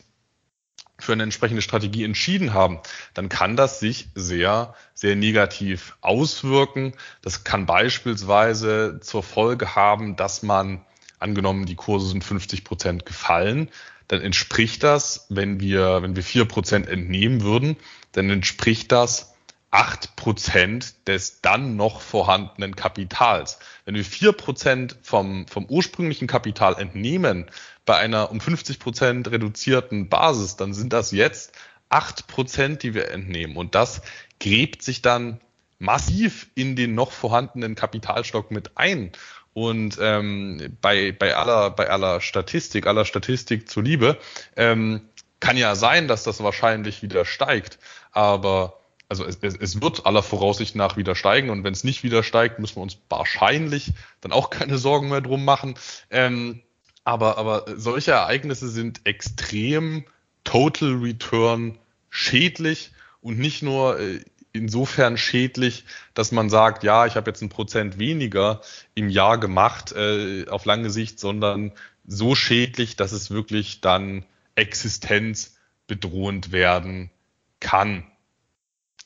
[0.98, 2.80] für eine entsprechende Strategie entschieden haben,
[3.14, 6.94] dann kann das sich sehr, sehr negativ auswirken.
[7.22, 10.86] Das kann beispielsweise zur Folge haben, dass man,
[11.20, 13.70] angenommen, die Kurse sind 50 Prozent gefallen,
[14.08, 17.76] dann entspricht das, wenn wir, wenn wir vier Prozent entnehmen würden,
[18.12, 19.35] dann entspricht das
[19.76, 23.60] acht Prozent des dann noch vorhandenen Kapitals.
[23.84, 27.48] Wenn wir vier Prozent vom, vom ursprünglichen Kapital entnehmen,
[27.84, 31.52] bei einer um 50 Prozent reduzierten Basis, dann sind das jetzt
[31.90, 33.58] acht Prozent, die wir entnehmen.
[33.58, 34.02] Und das
[34.40, 35.42] gräbt sich dann
[35.78, 39.12] massiv in den noch vorhandenen Kapitalstock mit ein.
[39.54, 44.20] Und ähm, bei, bei, aller, bei aller Statistik, aller Statistik zuliebe,
[44.56, 45.02] ähm,
[45.42, 47.78] kann ja sein, dass das wahrscheinlich wieder steigt.
[48.14, 51.50] Aber also es, es, es wird aller Voraussicht nach wieder steigen.
[51.50, 53.92] Und wenn es nicht wieder steigt, müssen wir uns wahrscheinlich
[54.22, 55.76] dann auch keine Sorgen mehr drum machen.
[56.10, 56.62] Ähm,
[57.08, 60.06] Aber, aber solche Ereignisse sind extrem
[60.44, 61.78] Total Return
[62.10, 64.22] schädlich und nicht nur äh,
[64.54, 68.62] insofern schädlich, dass man sagt, ja, ich habe jetzt ein Prozent weniger
[68.96, 71.74] im Jahr gemacht äh, auf lange Sicht, sondern
[72.08, 77.12] so schädlich, dass es wirklich dann existenzbedrohend werden
[77.60, 78.04] kann.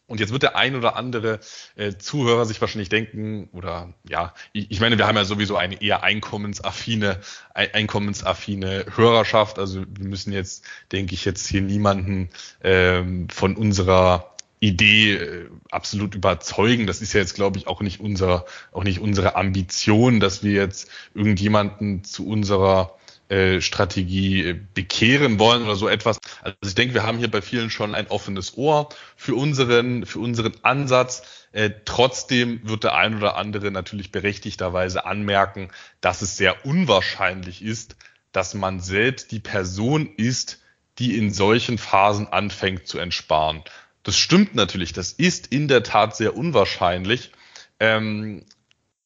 [0.09, 1.39] Und jetzt wird der ein oder andere
[1.75, 5.81] äh, Zuhörer sich wahrscheinlich denken, oder ja, ich, ich meine, wir haben ja sowieso eine
[5.81, 7.19] eher einkommensaffine,
[7.53, 9.59] einkommensaffine Hörerschaft.
[9.59, 12.29] Also wir müssen jetzt, denke ich, jetzt hier niemanden
[12.63, 16.87] ähm, von unserer Idee äh, absolut überzeugen.
[16.87, 20.53] Das ist ja jetzt, glaube ich, auch nicht unser, auch nicht unsere Ambition, dass wir
[20.53, 22.98] jetzt irgendjemanden zu unserer
[23.29, 26.19] äh, Strategie äh, bekehren wollen oder so etwas.
[26.41, 30.19] Also ich denke, wir haben hier bei vielen schon ein offenes Ohr für unseren, für
[30.19, 31.21] unseren Ansatz.
[31.51, 35.69] Äh, trotzdem wird der ein oder andere natürlich berechtigterweise anmerken,
[36.01, 37.95] dass es sehr unwahrscheinlich ist,
[38.31, 40.59] dass man selbst die Person ist,
[40.97, 43.63] die in solchen Phasen anfängt zu entsparen.
[44.03, 47.31] Das stimmt natürlich, das ist in der Tat sehr unwahrscheinlich.
[47.79, 48.43] Ähm,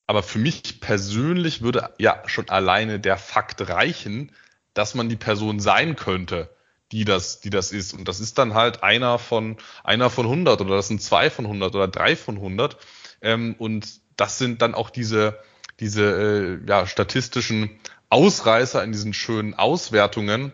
[0.07, 4.31] aber für mich persönlich würde ja schon alleine der Fakt reichen,
[4.73, 6.49] dass man die Person sein könnte,
[6.91, 7.93] die das, die das ist.
[7.93, 11.45] Und das ist dann halt einer von, einer von 100 oder das sind zwei von
[11.45, 12.77] 100 oder drei von 100.
[13.21, 15.39] Ähm, und das sind dann auch diese,
[15.79, 20.53] diese äh, ja, statistischen Ausreißer in diesen schönen Auswertungen,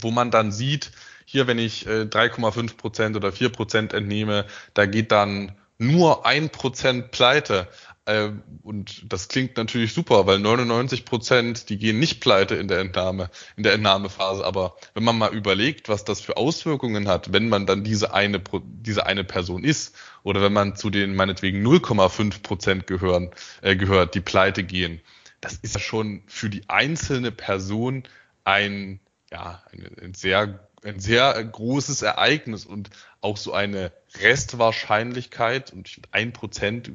[0.00, 0.92] wo man dann sieht,
[1.24, 6.50] hier, wenn ich äh, 3,5 Prozent oder 4 Prozent entnehme, da geht dann nur ein
[6.50, 7.68] Prozent pleite.
[8.08, 12.78] Äh, und das klingt natürlich super, weil 99 Prozent, die gehen nicht pleite in der
[12.78, 14.46] Entnahme, in der Entnahmephase.
[14.46, 18.40] Aber wenn man mal überlegt, was das für Auswirkungen hat, wenn man dann diese eine,
[18.64, 24.14] diese eine Person ist, oder wenn man zu den meinetwegen 0,5 Prozent gehören, äh, gehört,
[24.14, 25.02] die pleite gehen,
[25.42, 28.04] das ist ja schon für die einzelne Person
[28.44, 32.90] ein, ja, ein, ein sehr ein sehr großes Ereignis und
[33.20, 33.90] auch so eine
[34.22, 36.92] Restwahrscheinlichkeit und ein Prozent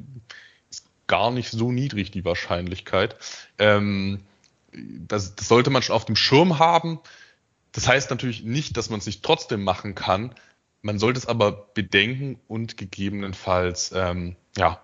[1.06, 3.16] gar nicht so niedrig, die Wahrscheinlichkeit.
[3.58, 4.20] Ähm,
[4.72, 7.00] das, das sollte man schon auf dem Schirm haben.
[7.72, 10.34] Das heißt natürlich nicht, dass man es nicht trotzdem machen kann.
[10.82, 14.80] Man sollte es aber bedenken und gegebenenfalls ähm, ja,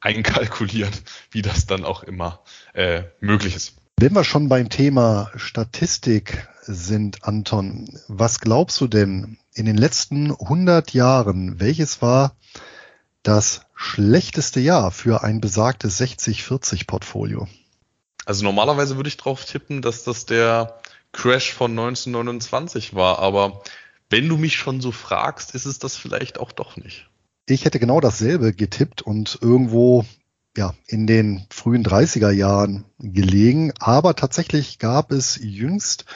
[0.00, 0.92] einkalkulieren,
[1.30, 2.40] wie das dann auch immer
[2.74, 3.76] äh, möglich ist.
[3.98, 10.32] Wenn wir schon beim Thema Statistik sind, Anton, was glaubst du denn in den letzten
[10.32, 12.36] 100 Jahren, welches war
[13.26, 17.48] das schlechteste Jahr für ein besagtes 60-40-Portfolio?
[18.24, 20.78] Also normalerweise würde ich drauf tippen, dass das der
[21.12, 23.62] Crash von 1929 war, aber
[24.10, 27.08] wenn du mich schon so fragst, ist es das vielleicht auch doch nicht.
[27.46, 30.04] Ich hätte genau dasselbe getippt und irgendwo
[30.56, 33.72] ja, in den frühen 30er Jahren gelegen.
[33.78, 36.06] Aber tatsächlich gab es jüngst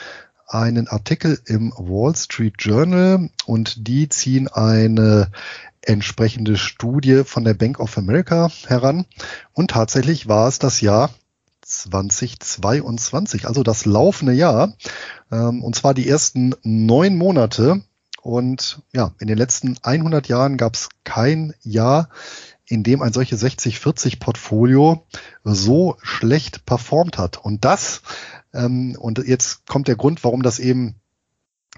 [0.51, 5.31] einen Artikel im Wall Street Journal und die ziehen eine
[5.81, 9.05] entsprechende Studie von der Bank of America heran.
[9.53, 11.09] Und tatsächlich war es das Jahr
[11.61, 14.73] 2022, also das laufende Jahr,
[15.31, 17.81] ähm, und zwar die ersten neun Monate.
[18.21, 22.09] Und ja, in den letzten 100 Jahren gab es kein Jahr,
[22.71, 25.05] in dem ein solches 60-40 Portfolio
[25.43, 27.37] so schlecht performt hat.
[27.37, 28.01] Und das,
[28.53, 30.95] ähm, und jetzt kommt der Grund, warum das eben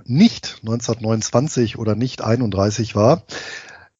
[0.05, 3.23] nicht 1929 oder nicht 31 war,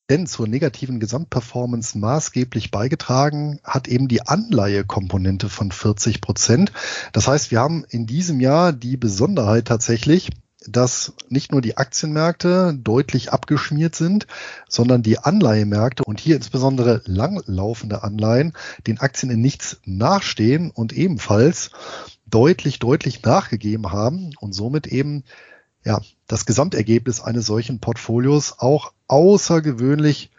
[0.10, 6.72] denn zur negativen Gesamtperformance maßgeblich beigetragen hat eben die Anleihekomponente von 40 Prozent.
[7.14, 10.30] Das heißt, wir haben in diesem Jahr die Besonderheit tatsächlich,
[10.68, 14.28] dass nicht nur die Aktienmärkte deutlich abgeschmiert sind,
[14.68, 18.54] sondern die Anleihemärkte und hier insbesondere langlaufende Anleihen
[18.88, 21.72] den Aktien in nichts nachstehen und ebenfalls
[22.26, 25.24] deutlich, deutlich nachgegeben haben und somit eben
[25.86, 30.32] ja, das Gesamtergebnis eines solchen Portfolios auch außergewöhnlich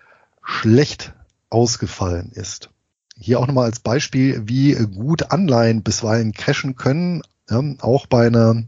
[0.42, 1.12] schlecht
[1.50, 2.70] ausgefallen ist.
[3.16, 8.64] Hier auch nochmal als Beispiel, wie gut Anleihen bisweilen crashen können, ja, auch bei einer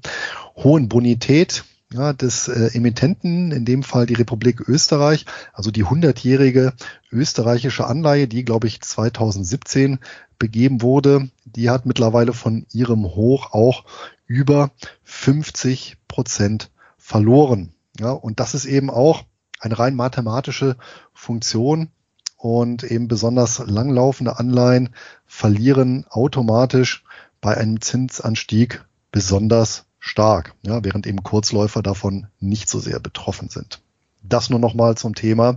[0.57, 6.73] hohen Bonität ja, des äh, Emittenten, in dem Fall die Republik Österreich, also die hundertjährige
[7.13, 9.99] österreichische Anleihe, die, glaube ich, 2017
[10.39, 13.85] begeben wurde, die hat mittlerweile von ihrem Hoch auch
[14.27, 14.73] über
[15.05, 17.73] 50 Prozent verloren.
[17.99, 19.25] Ja, und das ist eben auch
[19.61, 20.77] eine rein mathematische
[21.15, 21.89] Funktion
[22.37, 24.91] und eben besonders langlaufende Anleihen
[25.25, 27.05] verlieren automatisch
[27.47, 33.83] bei einem Zinsanstieg besonders stark, ja, während eben Kurzläufer davon nicht so sehr betroffen sind.
[34.21, 35.57] Das nur nochmal zum Thema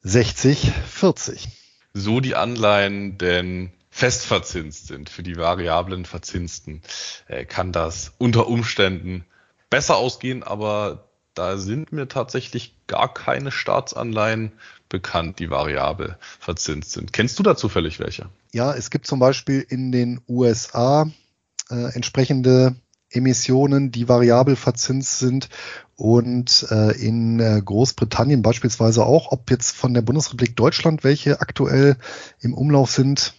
[0.00, 1.48] 60, 40.
[1.92, 5.10] So die Anleihen denn festverzinst sind.
[5.10, 6.80] Für die variablen Verzinsten
[7.26, 9.26] äh, kann das unter Umständen
[9.68, 14.52] besser ausgehen, aber da sind mir tatsächlich gar keine Staatsanleihen
[14.88, 17.12] bekannt, die variabel verzinst sind.
[17.12, 18.28] Kennst du da zufällig welche?
[18.52, 21.10] Ja, es gibt zum Beispiel in den USA
[21.70, 22.76] äh, entsprechende
[23.10, 25.48] Emissionen, die variabel verzinst sind
[25.96, 29.32] und äh, in äh, Großbritannien beispielsweise auch.
[29.32, 31.96] Ob jetzt von der Bundesrepublik Deutschland welche aktuell
[32.40, 33.34] im Umlauf sind,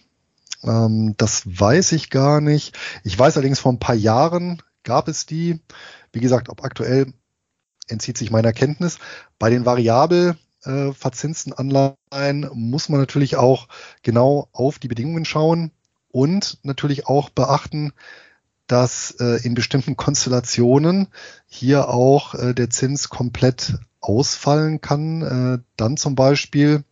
[0.62, 2.76] ähm, das weiß ich gar nicht.
[3.04, 5.60] Ich weiß allerdings vor ein paar Jahren gab es die.
[6.12, 7.12] Wie gesagt, ob aktuell
[7.88, 8.98] entzieht sich meiner Kenntnis.
[9.38, 13.68] Bei den variabel äh, verzinsten Anleihen muss man natürlich auch
[14.02, 15.70] genau auf die Bedingungen schauen
[16.10, 17.92] und natürlich auch beachten,
[18.66, 21.08] dass äh, in bestimmten Konstellationen
[21.46, 25.22] hier auch äh, der Zins komplett ausfallen kann.
[25.22, 26.84] Äh, dann zum Beispiel,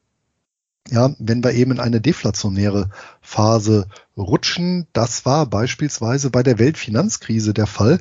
[0.91, 2.91] ja, wenn wir eben in eine deflationäre
[3.21, 8.01] Phase rutschen, das war beispielsweise bei der Weltfinanzkrise der Fall.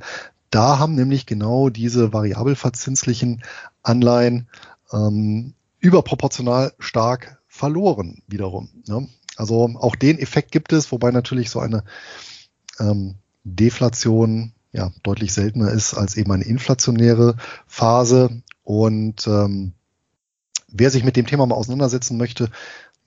[0.49, 3.43] Da haben nämlich genau diese variabel verzinslichen
[3.83, 4.47] Anleihen
[4.91, 8.69] ähm, überproportional stark verloren wiederum.
[8.87, 9.07] Ne?
[9.35, 11.83] Also auch den Effekt gibt es, wobei natürlich so eine
[12.79, 18.41] ähm, Deflation ja deutlich seltener ist als eben eine inflationäre Phase.
[18.63, 19.73] Und ähm,
[20.67, 22.49] wer sich mit dem Thema mal auseinandersetzen möchte,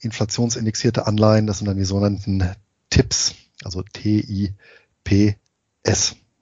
[0.00, 2.42] inflationsindexierte Anleihen, das sind dann die sogenannten
[2.88, 4.56] TIPS, also T-I-P-S.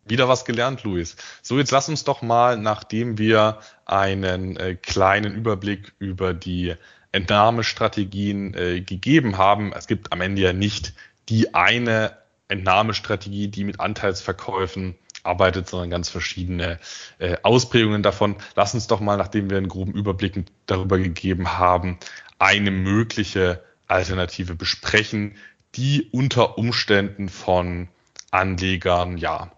[0.09, 1.17] Wieder was gelernt, Luis.
[1.43, 6.75] So, jetzt lass uns doch mal, nachdem wir einen äh, kleinen Überblick über die
[7.13, 10.95] Entnahmestrategien äh, gegeben haben, es gibt am Ende ja nicht
[11.29, 12.17] die eine
[12.49, 16.79] Entnahmestrategie, die mit Anteilsverkäufen arbeitet, sondern ganz verschiedene
[17.19, 18.37] äh, Ausprägungen davon.
[18.57, 21.99] Lass uns doch mal, nachdem wir einen groben Überblick darüber gegeben haben,
[22.39, 25.37] eine mögliche Alternative besprechen,
[25.75, 27.89] die unter Umständen von
[28.31, 29.53] Anlegern ja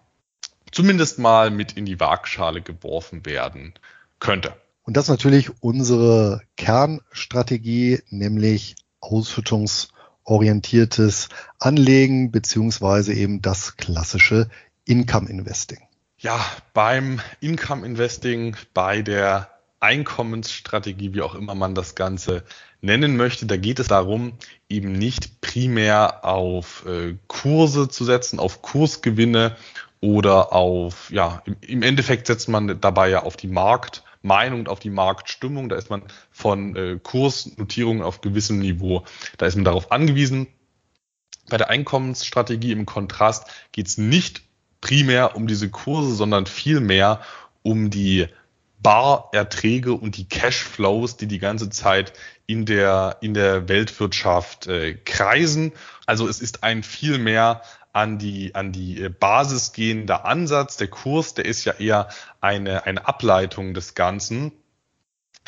[0.71, 3.73] zumindest mal mit in die Waagschale geworfen werden
[4.19, 4.55] könnte.
[4.83, 14.49] Und das ist natürlich unsere Kernstrategie, nämlich ausschüttungsorientiertes Anlegen beziehungsweise eben das klassische
[14.85, 15.79] Income Investing.
[16.17, 16.43] Ja,
[16.73, 19.49] beim Income Investing, bei der
[19.79, 22.43] Einkommensstrategie, wie auch immer man das Ganze
[22.81, 24.33] nennen möchte, da geht es darum,
[24.69, 29.55] eben nicht primär auf äh, Kurse zu setzen, auf Kursgewinne
[30.01, 34.89] oder auf, ja, im, Endeffekt setzt man dabei ja auf die Marktmeinung und auf die
[34.89, 35.69] Marktstimmung.
[35.69, 39.05] Da ist man von äh, Kursnotierungen auf gewissem Niveau,
[39.37, 40.47] da ist man darauf angewiesen.
[41.49, 44.41] Bei der Einkommensstrategie im Kontrast geht es nicht
[44.79, 47.21] primär um diese Kurse, sondern vielmehr
[47.61, 48.27] um die
[48.81, 52.13] Barerträge und die Cashflows, die die ganze Zeit
[52.47, 55.73] in der, in der Weltwirtschaft äh, kreisen.
[56.07, 57.61] Also es ist ein viel mehr
[57.93, 60.77] an die, an die äh, Basis gehender Ansatz.
[60.77, 64.51] Der Kurs, der ist ja eher eine, eine Ableitung des Ganzen.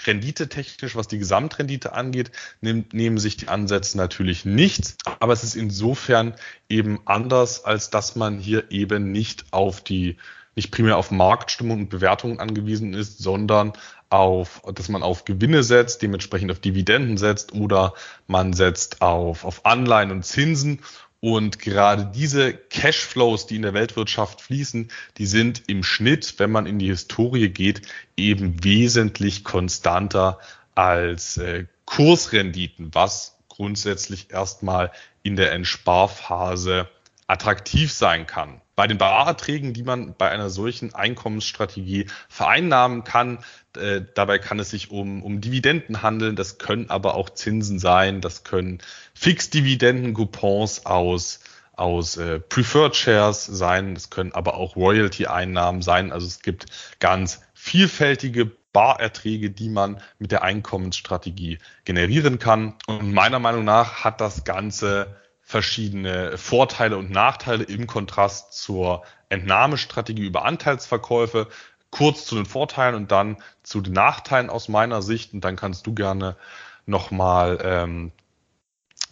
[0.06, 2.32] Renditetechnisch, was die Gesamtrendite angeht,
[2.62, 6.34] nimmt, nehmen sich die Ansätze natürlich nichts, aber es ist insofern
[6.68, 10.18] eben anders, als dass man hier eben nicht auf die,
[10.56, 13.74] nicht primär auf Marktstimmung und Bewertungen angewiesen ist, sondern
[14.10, 17.94] auf, dass man auf Gewinne setzt, dementsprechend auf Dividenden setzt oder
[18.28, 20.80] man setzt auf, auf Anleihen und Zinsen
[21.24, 26.66] und gerade diese Cashflows, die in der Weltwirtschaft fließen, die sind im Schnitt, wenn man
[26.66, 27.84] in die Historie geht,
[28.18, 30.38] eben wesentlich konstanter
[30.76, 36.90] als äh, Kursrenditen, was grundsätzlich erstmal in der Entsparphase
[37.28, 38.62] attraktiv sein kann.
[38.76, 43.40] Bei den Barerträgen, die man bei einer solchen Einkommensstrategie vereinnahmen kann,
[43.78, 48.20] äh, dabei kann es sich um, um Dividenden handeln, das können aber auch Zinsen sein,
[48.20, 48.80] das können
[49.14, 51.42] Fixdividenden-Coupons aus,
[51.74, 56.12] aus äh, Preferred Shares sein, das können aber auch Royalty-Einnahmen sein.
[56.12, 56.66] Also es gibt
[57.00, 62.74] ganz vielfältige Barerträge, die man mit der Einkommensstrategie generieren kann.
[62.88, 70.26] Und meiner Meinung nach hat das Ganze verschiedene Vorteile und Nachteile im Kontrast zur Entnahmestrategie
[70.26, 71.48] über Anteilsverkäufe.
[71.92, 75.34] Kurz zu den Vorteilen und dann zu den Nachteilen aus meiner Sicht.
[75.34, 76.38] Und dann kannst du gerne
[76.86, 78.12] nochmal ähm,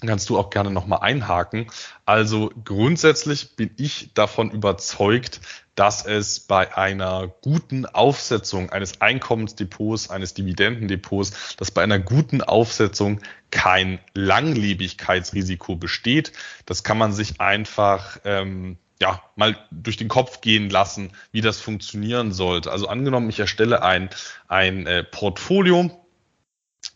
[0.08, 1.68] kannst du auch gerne nochmal einhaken.
[2.06, 5.41] Also grundsätzlich bin ich davon überzeugt,
[5.76, 13.22] dass es bei einer guten Aufsetzung eines Einkommensdepots, eines Dividendendepots, dass bei einer guten Aufsetzung
[13.52, 16.34] kein Langlebigkeitsrisiko besteht.
[16.66, 21.60] Das kann man sich einfach ähm, ja, mal durch den Kopf gehen lassen, wie das
[21.60, 22.72] funktionieren sollte.
[22.72, 24.10] Also angenommen, ich erstelle ein,
[24.47, 25.89] ein äh, Portfolio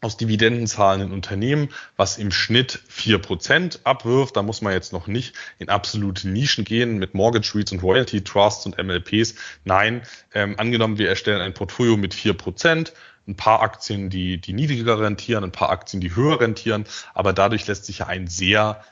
[0.06, 4.38] aus dividendenzahlenden Unternehmen, was im Schnitt vier Prozent abwirft.
[4.38, 8.24] Da muss man jetzt noch nicht in absolute Nischen gehen mit Mortgage REITs und Royalty
[8.24, 9.36] Trusts und MLPs.
[9.66, 10.03] Nein,
[10.34, 12.93] ähm, angenommen, wir erstellen ein Portfolio mit vier Prozent,
[13.28, 16.86] ein paar Aktien, die, die niedriger rentieren, ein paar Aktien, die höher rentieren,
[17.16, 18.84] aber dadurch lässt sich ja ein sehr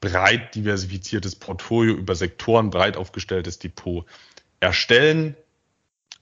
[0.00, 4.06] breit diversifiziertes Portfolio über Sektoren breit aufgestelltes Depot
[4.60, 5.36] erstellen.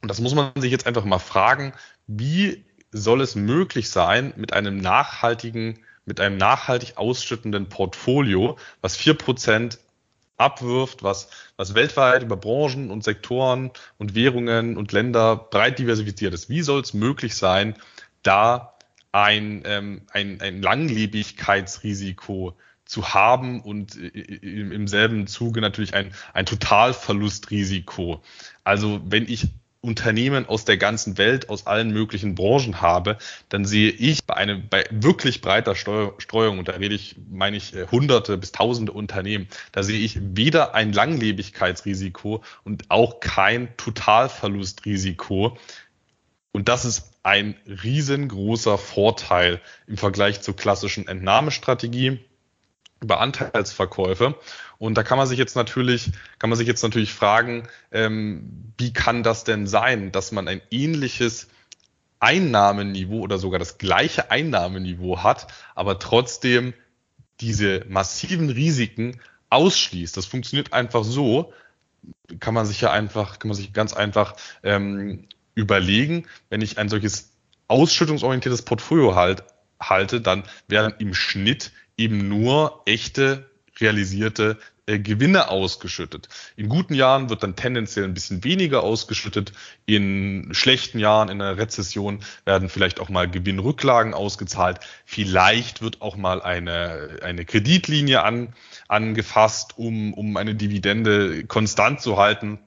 [0.03, 1.72] Und das muss man sich jetzt einfach mal fragen,
[2.07, 9.14] wie soll es möglich sein, mit einem nachhaltigen, mit einem nachhaltig ausschüttenden Portfolio, was vier
[9.14, 9.78] Prozent
[10.36, 16.49] abwirft, was, was weltweit über Branchen und Sektoren und Währungen und Länder breit diversifiziert ist.
[16.49, 17.76] Wie soll es möglich sein,
[18.22, 18.74] da
[19.12, 26.47] ein, ähm, ein, ein Langlebigkeitsrisiko zu haben und im, im selben Zuge natürlich ein, ein
[26.47, 28.22] Totalverlustrisiko.
[28.64, 29.49] Also wenn ich
[29.83, 33.16] Unternehmen aus der ganzen Welt, aus allen möglichen Branchen habe,
[33.49, 37.57] dann sehe ich bei einem, bei wirklich breiter Steu Streuung, und da rede ich, meine
[37.57, 43.74] ich, äh, hunderte bis tausende Unternehmen, da sehe ich weder ein Langlebigkeitsrisiko und auch kein
[43.78, 45.57] Totalverlustrisiko.
[46.53, 52.18] Und das ist ein riesengroßer Vorteil im Vergleich zur klassischen Entnahmestrategie
[53.01, 54.34] über Anteilsverkäufe.
[54.78, 58.92] Und da kann man sich jetzt natürlich, kann man sich jetzt natürlich fragen, ähm, wie
[58.92, 61.48] kann das denn sein, dass man ein ähnliches
[62.20, 66.74] Einnahmeniveau oder sogar das gleiche Einnahmeniveau hat, aber trotzdem
[67.40, 70.16] diese massiven Risiken ausschließt.
[70.16, 71.53] Das funktioniert einfach so,
[72.38, 76.88] kann man sich ja einfach, kann man sich ganz einfach ähm, überlegen, wenn ich ein
[76.88, 77.32] solches
[77.68, 79.44] ausschüttungsorientiertes Portfolio halt,
[79.80, 86.28] halte, dann werden im Schnitt eben nur echte realisierte äh, Gewinne ausgeschüttet.
[86.57, 89.53] In guten Jahren wird dann tendenziell ein bisschen weniger ausgeschüttet.
[89.86, 94.80] In schlechten Jahren, in einer Rezession werden vielleicht auch mal Gewinnrücklagen ausgezahlt.
[95.05, 98.55] Vielleicht wird auch mal eine, eine Kreditlinie an,
[98.88, 102.59] angefasst, um, um eine Dividende konstant zu halten,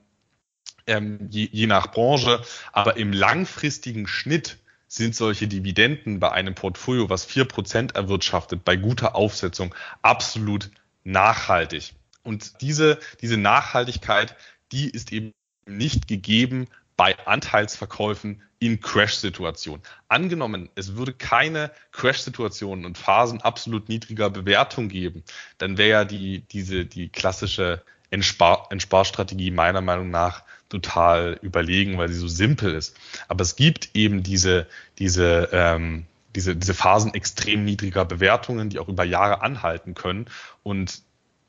[0.85, 2.41] ähm, je, je nach Branche.
[2.71, 4.57] Aber im langfristigen Schnitt
[4.95, 9.73] sind solche Dividenden bei einem Portfolio, was vier Prozent erwirtschaftet, bei guter Aufsetzung
[10.03, 10.69] absolut
[11.03, 11.93] nachhaltig.
[12.21, 14.35] Und diese, diese Nachhaltigkeit,
[14.71, 15.33] die ist eben
[15.65, 19.81] nicht gegeben bei Anteilsverkäufen in Crash-Situationen.
[20.09, 25.23] Angenommen, es würde keine Crash-Situationen und Phasen absolut niedriger Bewertung geben,
[25.57, 30.43] dann wäre ja die, diese, die klassische Entspar Entsparstrategie meiner Meinung nach
[30.73, 32.95] total überlegen, weil sie so simpel ist.
[33.27, 34.67] Aber es gibt eben diese,
[34.97, 36.05] diese, ähm,
[36.35, 40.25] diese, diese Phasen extrem niedriger Bewertungen, die auch über Jahre anhalten können.
[40.63, 41.03] Und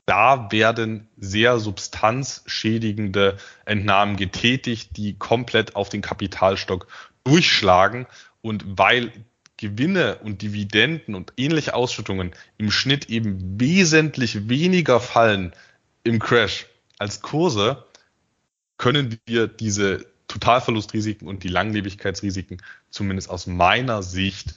[0.05, 6.87] da werden sehr substanzschädigende Entnahmen getätigt, die komplett auf den Kapitalstock
[7.25, 8.07] durchschlagen.
[8.43, 9.11] Und weil
[9.57, 15.55] Gewinne und Dividenden und ähnliche Ausschüttungen im Schnitt eben wesentlich weniger fallen
[16.03, 16.66] im Crash
[16.99, 17.85] als Kurse
[18.85, 22.61] können wir diese Totalverlustrisiken und die Langlebigkeitsrisiken
[22.91, 24.57] zumindest aus meiner Sicht,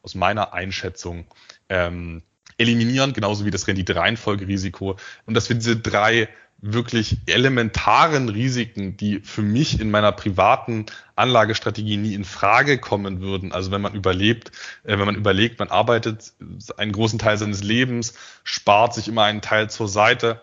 [0.00, 1.26] aus meiner Einschätzung
[1.68, 2.22] ähm,
[2.56, 4.94] eliminieren, genauso wie das Rendite-Reihenfolgerisiko.
[5.26, 11.96] Und dass wir diese drei wirklich elementaren Risiken, die für mich in meiner privaten Anlagestrategie
[11.96, 13.50] nie in Frage kommen würden.
[13.50, 14.52] Also wenn man überlebt,
[14.84, 16.32] äh, wenn man überlegt, man arbeitet
[16.76, 18.14] einen großen Teil seines Lebens,
[18.44, 20.40] spart sich immer einen Teil zur Seite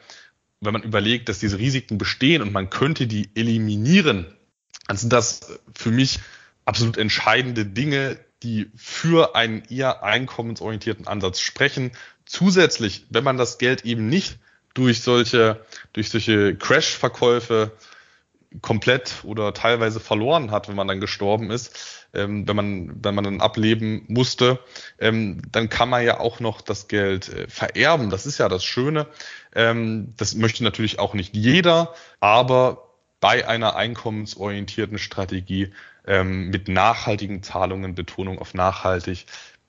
[0.61, 4.27] wenn man überlegt, dass diese Risiken bestehen und man könnte die eliminieren,
[4.87, 6.19] dann sind das für mich
[6.65, 11.91] absolut entscheidende Dinge, die für einen eher einkommensorientierten Ansatz sprechen.
[12.25, 14.39] Zusätzlich, wenn man das Geld eben nicht
[14.73, 17.71] durch solche, durch solche Crash-Verkäufe
[18.61, 23.23] komplett oder teilweise verloren hat, wenn man dann gestorben ist, ähm, wenn man wenn man
[23.23, 24.59] dann ableben musste,
[24.99, 28.09] ähm, dann kann man ja auch noch das Geld äh, vererben.
[28.09, 29.07] Das ist ja das Schöne.
[29.53, 32.87] Ähm, das möchte natürlich auch nicht jeder, aber
[33.19, 35.71] bei einer einkommensorientierten Strategie
[36.07, 39.25] ähm, mit nachhaltigen Zahlungen, Betonung auf nachhaltig,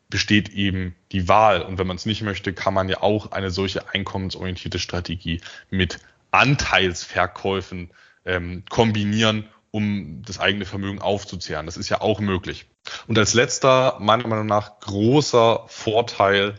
[0.08, 1.62] besteht eben die Wahl.
[1.62, 5.98] Und wenn man es nicht möchte, kann man ja auch eine solche einkommensorientierte Strategie mit
[6.30, 7.90] Anteilsverkäufen
[8.24, 11.66] ähm, kombinieren, um das eigene Vermögen aufzuzehren.
[11.66, 12.66] Das ist ja auch möglich.
[13.06, 16.56] Und als letzter, meiner Meinung nach, großer Vorteil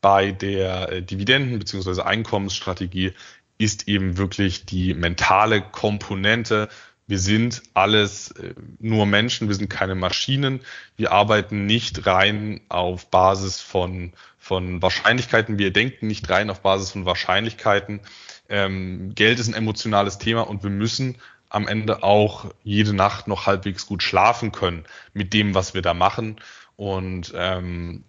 [0.00, 2.02] bei der äh, Dividenden- bzw.
[2.02, 3.12] Einkommensstrategie
[3.58, 6.68] ist eben wirklich die mentale Komponente.
[7.06, 10.60] Wir sind alles äh, nur Menschen, wir sind keine Maschinen.
[10.96, 15.58] Wir arbeiten nicht rein auf Basis von, von Wahrscheinlichkeiten.
[15.58, 18.00] Wir denken nicht rein auf Basis von Wahrscheinlichkeiten.
[18.48, 21.16] Ähm, Geld ist ein emotionales Thema und wir müssen
[21.48, 24.84] am Ende auch jede Nacht noch halbwegs gut schlafen können
[25.14, 26.36] mit dem, was wir da machen.
[26.76, 28.04] Und ähm,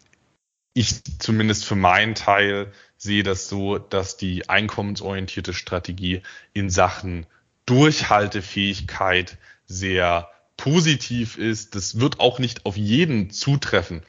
[0.77, 6.21] ich zumindest für meinen Teil sehe das so, dass die einkommensorientierte Strategie
[6.53, 7.25] in Sachen
[7.65, 11.73] Durchhaltefähigkeit sehr positiv ist.
[11.73, 14.03] Das wird auch nicht auf jeden zutreffen.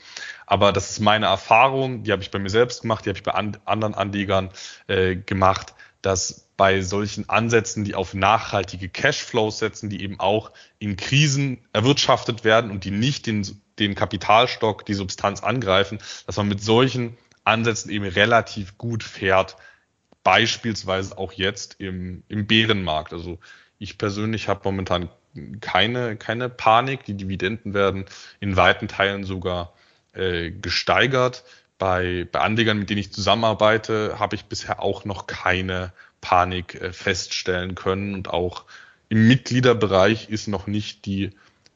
[0.47, 3.25] Aber das ist meine Erfahrung, die habe ich bei mir selbst gemacht, die habe ich
[3.25, 4.51] bei an, anderen Anlegern
[4.89, 10.97] äh, gemacht, dass bei solchen Ansätzen, die auf nachhaltige Cashflows setzen, die eben auch in
[10.97, 16.63] Krisen erwirtschaftet werden und die nicht den, den Kapitalstock, die Substanz angreifen, dass man mit
[16.63, 19.57] solchen Ansätzen eben relativ gut fährt,
[20.23, 23.13] beispielsweise auch jetzt im, im Bärenmarkt.
[23.13, 23.39] Also
[23.79, 25.09] ich persönlich habe momentan
[25.61, 27.05] keine, keine Panik.
[27.05, 28.05] Die Dividenden werden
[28.41, 29.73] in weiten Teilen sogar
[30.13, 31.45] äh, gesteigert.
[31.79, 36.93] Bei, bei Anlegern, mit denen ich zusammenarbeite, habe ich bisher auch noch keine Panik äh,
[36.93, 38.15] feststellen können.
[38.15, 38.65] Und auch
[39.09, 41.31] im Mitgliederbereich ist noch nicht die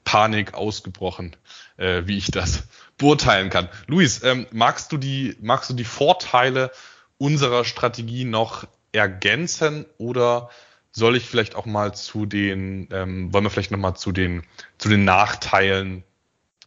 [0.05, 1.36] Panik ausgebrochen,
[1.76, 2.64] äh, wie ich das
[2.98, 3.68] beurteilen kann.
[3.86, 6.70] Luis, ähm, magst du die, magst du die Vorteile
[7.18, 10.50] unserer Strategie noch ergänzen oder
[10.92, 14.42] soll ich vielleicht auch mal zu den, ähm, wollen wir vielleicht nochmal zu den,
[14.78, 16.05] zu den Nachteilen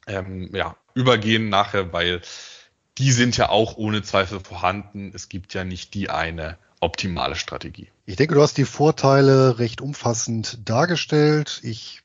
[0.08, 2.22] ähm, ja, übergehen nachher, weil
[2.98, 5.12] die sind ja auch ohne Zweifel vorhanden.
[5.14, 7.90] Es gibt ja nicht die eine optimale Strategie.
[8.06, 11.60] Ich denke, du hast die Vorteile recht umfassend dargestellt.
[11.64, 12.02] Ich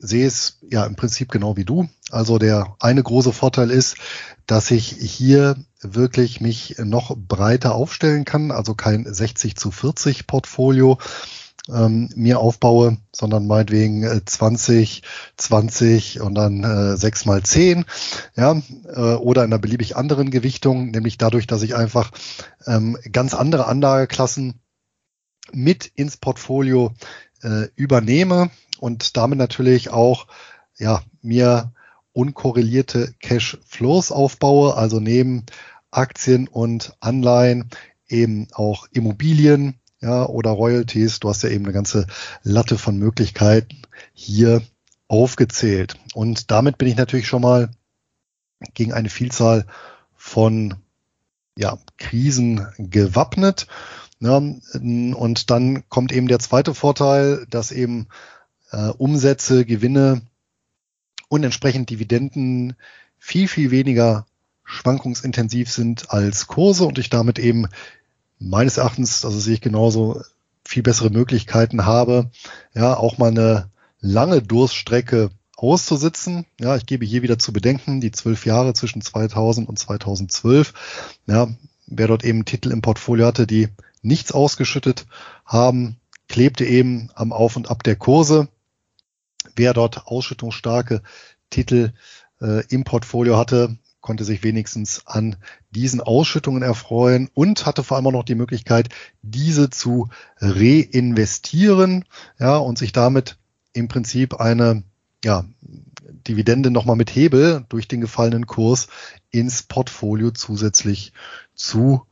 [0.00, 1.88] sehe es ja im Prinzip genau wie du.
[2.10, 3.96] Also der eine große Vorteil ist,
[4.46, 10.98] dass ich hier wirklich mich noch breiter aufstellen kann, also kein 60 zu 40 Portfolio,
[11.68, 15.02] ähm, mir aufbaue, sondern meinetwegen äh, 20,
[15.36, 17.84] 20 und dann äh, 6 mal 10,
[18.34, 22.10] ja, äh, oder in einer beliebig anderen Gewichtung, nämlich dadurch, dass ich einfach
[22.66, 24.60] ähm, ganz andere Anlageklassen
[25.52, 26.92] mit ins Portfolio
[27.42, 28.50] äh, übernehme
[28.80, 30.26] und damit natürlich auch
[30.76, 31.72] ja, mir
[32.12, 35.44] unkorrelierte Cash Flows aufbaue, also neben
[35.90, 37.70] Aktien und Anleihen
[38.08, 41.20] eben auch Immobilien, ja, oder Royalties.
[41.20, 42.06] Du hast ja eben eine ganze
[42.42, 43.82] Latte von Möglichkeiten
[44.14, 44.62] hier
[45.08, 45.96] aufgezählt.
[46.14, 47.70] Und damit bin ich natürlich schon mal
[48.74, 49.66] gegen eine Vielzahl
[50.14, 50.74] von
[51.56, 53.66] ja, Krisen gewappnet.
[54.20, 58.08] Ja, und dann kommt eben der zweite Vorteil, dass eben
[58.70, 60.22] äh, Umsätze, Gewinne
[61.28, 62.74] und entsprechend Dividenden
[63.18, 64.26] viel, viel weniger
[64.64, 67.66] schwankungsintensiv sind als Kurse und ich damit eben
[68.38, 70.22] meines Erachtens, also sehe ich genauso,
[70.64, 72.30] viel bessere Möglichkeiten habe,
[72.74, 76.46] ja, auch mal eine lange Durststrecke auszusitzen.
[76.60, 80.72] Ja, ich gebe hier wieder zu bedenken, die zwölf Jahre zwischen 2000 und 2012,
[81.26, 81.48] ja,
[81.86, 83.68] wer dort eben Titel im Portfolio hatte, die
[84.02, 85.06] nichts ausgeschüttet
[85.44, 85.96] haben,
[86.28, 88.48] klebte eben am Auf und Ab der Kurse.
[89.60, 91.02] Wer dort ausschüttungsstarke
[91.50, 91.92] Titel
[92.40, 95.36] äh, im Portfolio hatte, konnte sich wenigstens an
[95.70, 98.88] diesen Ausschüttungen erfreuen und hatte vor allem auch noch die Möglichkeit,
[99.20, 100.08] diese zu
[100.38, 102.06] reinvestieren,
[102.38, 103.36] ja, und sich damit
[103.74, 104.82] im Prinzip eine,
[105.22, 105.44] ja,
[106.26, 108.88] Dividende nochmal mit Hebel durch den gefallenen Kurs
[109.30, 111.12] ins Portfolio zusätzlich
[111.54, 112.06] zu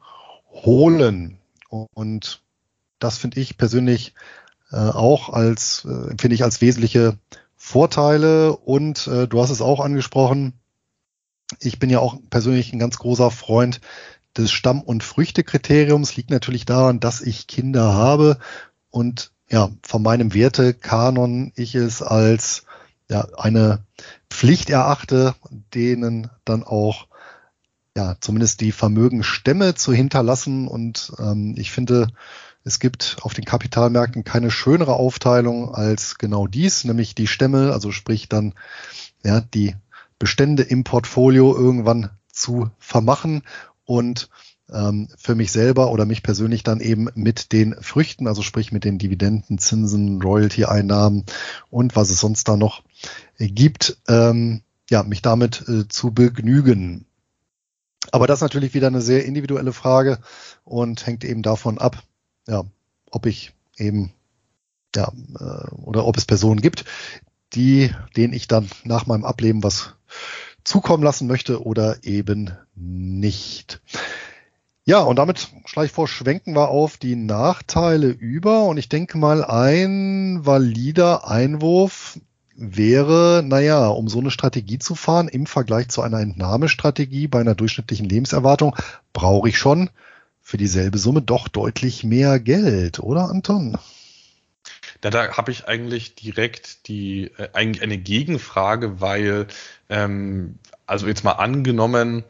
[0.51, 1.39] holen.
[1.71, 2.43] Und
[2.99, 4.13] das finde ich persönlich
[4.71, 7.19] äh, auch als, äh, finde ich als wesentliche
[7.57, 8.57] Vorteile.
[8.57, 10.55] Und äh, du hast es auch angesprochen,
[11.61, 13.81] ich bin ja auch persönlich ein ganz großer Freund
[14.37, 16.17] des Stamm- und Früchtekriteriums.
[16.17, 18.39] Liegt natürlich daran, dass ich Kinder habe
[18.91, 22.65] und ja, von meinem Wertekanon ich es als
[23.11, 23.85] ja, eine
[24.29, 25.35] Pflicht erachte,
[25.75, 27.07] denen dann auch
[27.97, 30.69] ja, zumindest die Vermögenstämme zu hinterlassen.
[30.69, 32.09] Und ähm, ich finde,
[32.69, 37.93] es gibt auf den Kapitalmärkten keine schönere Aufteilung als genau dies, nämlich die Stämme, also
[37.93, 38.53] sprich dann
[39.25, 39.75] ja, die
[40.19, 43.43] Bestände im Portfolio irgendwann zu vermachen
[43.87, 44.29] und
[44.71, 48.85] ähm, für mich selber oder mich persönlich dann eben mit den Früchten, also sprich mit
[48.85, 51.25] den Dividenden, Zinsen, Royalty-Einnahmen
[51.71, 52.83] und was es sonst da noch
[53.39, 54.61] gibt, ähm,
[54.91, 57.07] ja, mich damit äh, zu begnügen.
[58.13, 60.19] Aber das ist natürlich wieder eine sehr individuelle Frage
[60.65, 62.03] und hängt eben davon ab,
[62.49, 62.65] ja,
[63.11, 64.13] ob ich eben
[64.95, 66.85] ja, äh, oder ob es Personen gibt,
[67.53, 69.95] die, denen ich dann nach meinem Ableben was
[70.65, 73.81] zukommen lassen möchte oder eben nicht.
[74.85, 78.65] Ja, und damit schlage ich vor, schwenken wir auf die Nachteile über.
[78.65, 82.19] Und ich denke mal, ein valider Einwurf
[82.55, 87.55] wäre, naja, um so eine Strategie zu fahren im Vergleich zu einer Entnahmestrategie bei einer
[87.55, 88.75] durchschnittlichen Lebenserwartung,
[89.13, 89.91] brauche ich schon
[90.49, 93.77] für dieselbe Summe doch deutlich mehr Geld, oder Anton?
[95.03, 99.47] Da, da habe ich eigentlich direkt die äh, eine Gegenfrage, weil
[99.91, 102.25] ähm, also jetzt mal angenommen,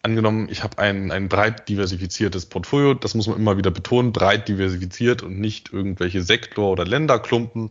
[0.00, 4.48] angenommen, ich habe ein, ein breit diversifiziertes Portfolio, das muss man immer wieder betonen, breit
[4.48, 7.68] diversifiziert und nicht irgendwelche Sektor- oder Länderklumpen.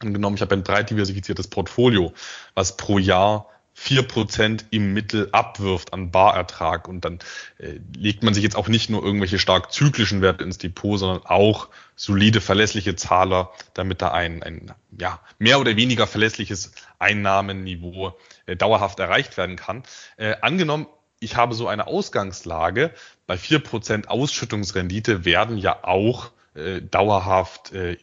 [0.00, 2.12] Angenommen, ich habe ein breit diversifiziertes Portfolio,
[2.54, 3.46] was pro Jahr
[3.82, 7.18] vier Prozent im Mittel abwirft an Barertrag und dann
[7.56, 11.24] äh, legt man sich jetzt auch nicht nur irgendwelche stark zyklischen Werte ins Depot, sondern
[11.24, 18.54] auch solide, verlässliche Zahler, damit da ein, ein ja, mehr oder weniger verlässliches Einnahmenniveau äh,
[18.54, 19.82] dauerhaft erreicht werden kann.
[20.18, 20.86] Äh, angenommen,
[21.18, 22.92] ich habe so eine Ausgangslage,
[23.26, 27.96] bei vier Prozent Ausschüttungsrendite werden ja auch äh, dauerhaft äh,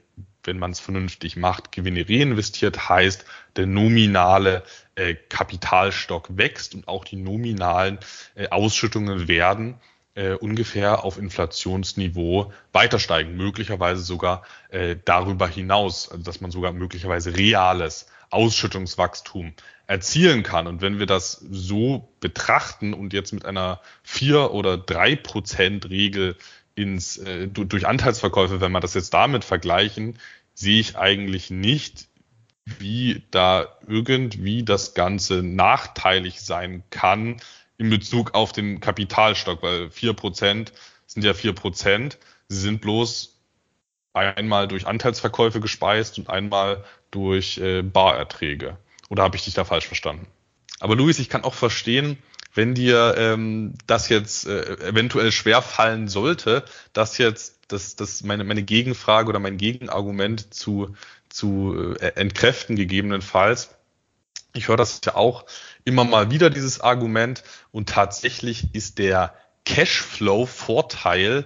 [0.47, 3.25] wenn man es vernünftig macht, Gewinne reinvestiert, heißt,
[3.57, 4.63] der nominale
[4.97, 7.99] äh, Kapitalstock wächst und auch die nominalen
[8.35, 9.79] äh, Ausschüttungen werden
[10.17, 16.73] äh, ungefähr auf Inflationsniveau weiter steigen, möglicherweise sogar äh, darüber hinaus, also dass man sogar
[16.73, 19.53] möglicherweise reales Ausschüttungswachstum
[19.85, 20.65] erzielen kann.
[20.65, 26.35] Und wenn wir das so betrachten und jetzt mit einer vier oder drei Prozent Regel
[26.73, 30.17] ins äh, durch Anteilsverkäufe, wenn wir das jetzt damit vergleichen,
[30.55, 32.07] sehe ich eigentlich nicht,
[32.79, 37.37] wie da irgendwie das Ganze nachteilig sein kann
[37.77, 40.73] in Bezug auf den Kapitalstock, weil vier Prozent
[41.05, 42.17] sind ja vier Prozent.
[42.49, 43.35] Sie sind bloß
[44.13, 48.77] einmal durch Anteilsverkäufe gespeist und einmal durch äh, Barerträge.
[49.09, 50.27] Oder habe ich dich da falsch verstanden?
[50.79, 52.17] Aber Luis, ich kann auch verstehen,
[52.53, 58.43] wenn dir ähm, das jetzt äh, eventuell schwer fallen sollte, dass jetzt das, das meine,
[58.43, 60.95] meine Gegenfrage oder mein Gegenargument zu,
[61.29, 63.75] zu äh, entkräften gegebenenfalls.
[64.53, 65.45] Ich höre das ja auch
[65.83, 67.43] immer mal wieder, dieses Argument.
[67.71, 69.33] Und tatsächlich ist der
[69.65, 71.45] Cashflow-Vorteil,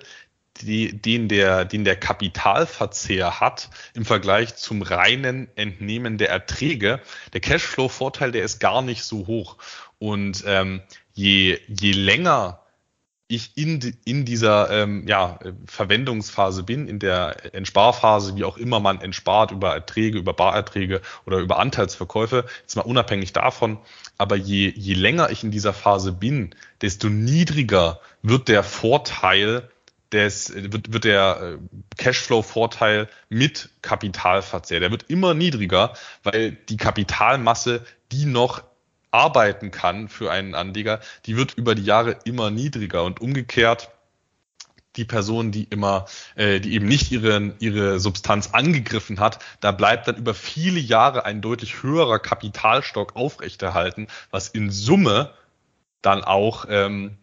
[0.62, 7.02] den, der, den der Kapitalverzehr hat im Vergleich zum reinen Entnehmen der Erträge.
[7.34, 9.58] Der Cashflow-Vorteil, der ist gar nicht so hoch.
[10.02, 10.82] Und ähm,
[11.14, 12.60] je, je länger
[13.28, 15.38] ich in, in dieser ähm, ja,
[15.68, 21.38] Verwendungsphase bin, in der Entsparphase, wie auch immer man entspart über Erträge, über Barerträge oder
[21.38, 23.78] über Anteilsverkäufe, jetzt mal unabhängig davon,
[24.18, 29.70] aber je, je länger ich in dieser Phase bin, desto niedriger wird der Vorteil
[30.12, 31.58] des, wird, wird der äh,
[31.98, 34.80] Cashflow-Vorteil mit Kapitalverzehr.
[34.80, 35.94] Der wird immer niedriger,
[36.24, 38.64] weil die Kapitalmasse, die noch
[39.12, 43.04] arbeiten kann für einen Anleger, die wird über die Jahre immer niedriger.
[43.04, 43.92] Und umgekehrt
[44.96, 46.06] die Person, die immer,
[46.36, 51.26] äh, die eben nicht ihre, ihre Substanz angegriffen hat, da bleibt dann über viele Jahre
[51.26, 55.34] ein deutlich höherer Kapitalstock aufrechterhalten, was in Summe
[56.02, 57.18] dann auch ähm,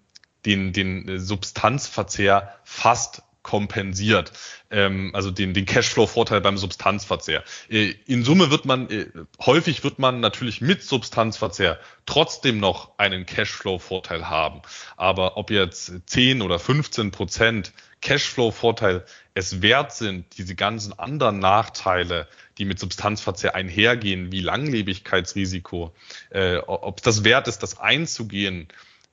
[0.46, 4.30] den, den Substanzverzehr fast kompensiert,
[4.70, 7.42] ähm, also den, den Cashflow-Vorteil beim Substanzverzehr.
[7.70, 9.06] Äh, in Summe wird man, äh,
[9.40, 14.60] häufig wird man natürlich mit Substanzverzehr trotzdem noch einen Cashflow-Vorteil haben.
[14.98, 17.72] Aber ob jetzt 10 oder 15 Prozent
[18.02, 22.28] Cashflow-Vorteil es wert sind, diese ganzen anderen Nachteile,
[22.58, 25.94] die mit Substanzverzehr einhergehen, wie Langlebigkeitsrisiko,
[26.28, 28.68] äh, ob das wert ist, das einzugehen,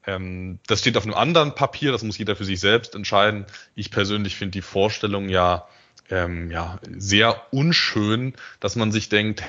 [0.07, 3.45] ähm, das steht auf einem anderen Papier, das muss jeder für sich selbst entscheiden.
[3.75, 5.67] Ich persönlich finde die Vorstellung ja,
[6.09, 9.43] ähm, ja sehr unschön, dass man sich denkt,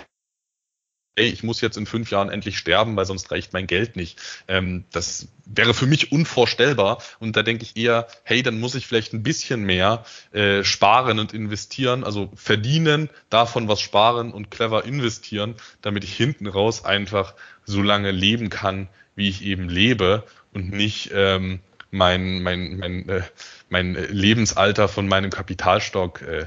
[1.19, 4.21] hey, ich muss jetzt in fünf Jahren endlich sterben, weil sonst reicht mein Geld nicht.
[4.49, 7.03] Ähm, das wäre für mich unvorstellbar.
[7.21, 11.19] Und da denke ich eher, hey, dann muss ich vielleicht ein bisschen mehr äh, sparen
[11.19, 17.35] und investieren, also verdienen, davon was sparen und clever investieren, damit ich hinten raus einfach
[17.65, 20.25] so lange leben kann, wie ich eben lebe
[20.57, 23.23] und nicht ähm, mein, mein, mein, äh,
[23.69, 26.47] mein Lebensalter von meinem Kapitalstock, äh,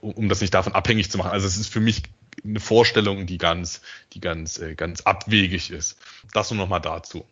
[0.00, 1.30] um das nicht davon abhängig zu machen.
[1.30, 2.02] Also es ist für mich
[2.42, 3.82] eine Vorstellung, die ganz,
[4.14, 5.98] die ganz, äh, ganz abwegig ist.
[6.32, 7.24] Das nur nochmal dazu.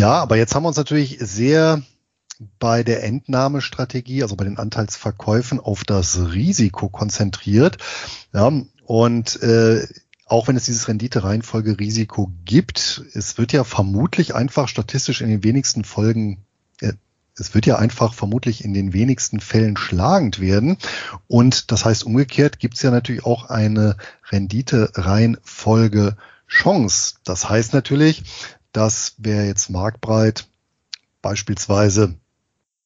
[0.00, 1.82] Ja, aber jetzt haben wir uns natürlich sehr
[2.58, 7.78] bei der Entnahmestrategie, also bei den Anteilsverkäufen, auf das Risiko konzentriert.
[8.32, 8.50] Ja,
[8.84, 9.86] und äh,
[10.26, 15.84] auch wenn es dieses Rendite-Reihenfolge-Risiko gibt, es wird ja vermutlich einfach statistisch in den wenigsten
[15.84, 16.44] Folgen,
[16.80, 16.94] äh,
[17.38, 20.78] es wird ja einfach vermutlich in den wenigsten Fällen schlagend werden.
[21.28, 23.96] Und das heißt, umgekehrt gibt es ja natürlich auch eine
[24.30, 27.14] Rendite-Reihenfolge-Chance.
[27.22, 28.24] Das heißt natürlich,
[28.72, 30.48] dass wer jetzt marktbreit
[31.22, 32.16] beispielsweise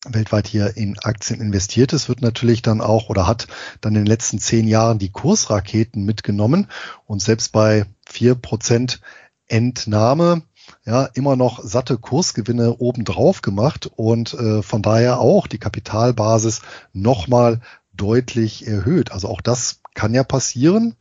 [0.06, 3.46] weltweit hier in Aktien investiert ist, wird natürlich dann auch oder hat
[3.80, 6.68] dann in den letzten zehn Jahren die Kursraketen mitgenommen
[7.06, 9.00] und selbst bei vier Prozent
[9.46, 10.42] Entnahme
[10.84, 17.60] ja immer noch satte Kursgewinne obendrauf gemacht und äh, von daher auch die Kapitalbasis nochmal
[17.92, 19.12] deutlich erhöht.
[19.12, 20.94] Also auch das kann ja passieren.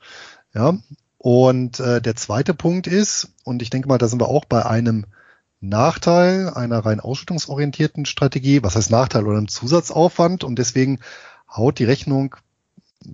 [0.53, 0.77] Ja.
[1.17, 4.65] Und äh, der zweite Punkt ist, und ich denke mal, da sind wir auch bei
[4.65, 5.05] einem
[5.61, 8.63] Nachteil einer rein ausschüttungsorientierten Strategie.
[8.63, 10.43] Was heißt Nachteil oder ein Zusatzaufwand?
[10.43, 10.99] Und deswegen
[11.49, 12.35] haut die Rechnung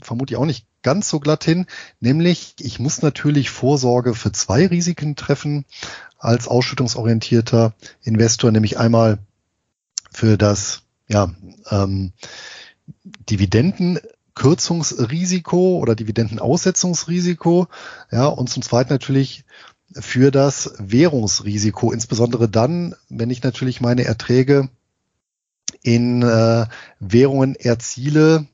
[0.02, 1.66] vermutlich auch nicht ganz so glatt hin.
[2.00, 5.66] Nämlich, ich muss natürlich Vorsorge für zwei Risiken treffen
[6.18, 9.18] als ausschüttungsorientierter Investor, nämlich einmal
[10.12, 11.34] für das ja,
[11.70, 12.14] ähm,
[13.30, 17.68] Dividendenkürzungsrisiko oder Dividendenaussetzungsrisiko,
[18.12, 19.44] ja, und zum Zweiten natürlich
[19.94, 24.70] für das Währungsrisiko, insbesondere dann, wenn ich natürlich meine Erträge
[25.82, 26.66] in äh,
[27.00, 28.48] Währungen erziele,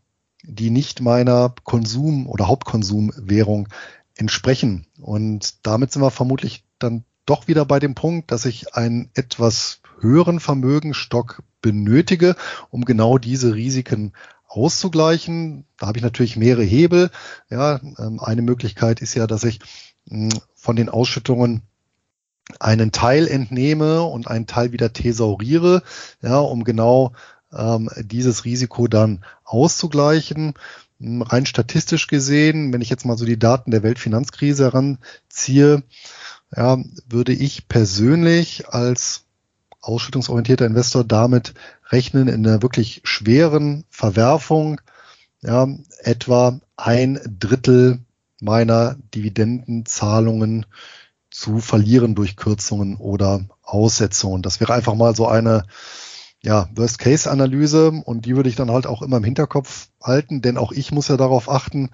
[0.44, 3.70] die nicht meiner Konsum- oder Hauptkonsumwährung
[4.16, 4.88] entsprechen.
[5.00, 9.82] Und damit sind wir vermutlich dann doch wieder bei dem Punkt, dass ich einen etwas
[10.00, 12.36] höheren Vermögenstock benötige,
[12.70, 14.14] um genau diese Risiken
[14.48, 15.66] auszugleichen.
[15.78, 17.12] Da habe ich natürlich mehrere Hebel.
[17.50, 19.60] Ja, ähm, eine Möglichkeit ist ja, dass ich
[20.56, 21.62] von den Ausschüttungen
[22.60, 25.84] einen Teil entnehme und einen Teil wieder thesauriere,
[26.22, 27.14] ja, um genau
[27.54, 30.54] ähm, dieses Risiko dann auszugleichen.
[31.00, 35.84] Hm, rein statistisch gesehen, wenn ich jetzt mal so die Daten der Weltfinanzkrise heranziehe,
[36.56, 36.78] ja,
[37.08, 39.24] würde ich persönlich als
[39.80, 41.54] ausschüttungsorientierter Investor damit
[41.90, 44.80] rechnen, in einer wirklich schweren Verwerfung
[45.42, 45.68] ja,
[46.04, 48.00] etwa ein Drittel
[48.42, 50.66] meiner Dividendenzahlungen
[51.30, 54.42] zu verlieren durch Kürzungen oder Aussetzungen.
[54.42, 55.64] Das wäre einfach mal so eine
[56.44, 60.72] ja, Worst-Case-Analyse und die würde ich dann halt auch immer im Hinterkopf halten, denn auch
[60.72, 61.90] ich muss ja darauf achten,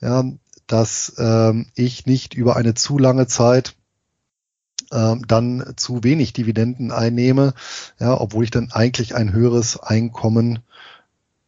[0.00, 0.24] ja,
[0.66, 3.74] dass ähm, ich nicht über eine zu lange Zeit
[4.90, 7.54] ähm, dann zu wenig Dividenden einnehme,
[8.00, 10.60] ja, obwohl ich dann eigentlich ein höheres Einkommen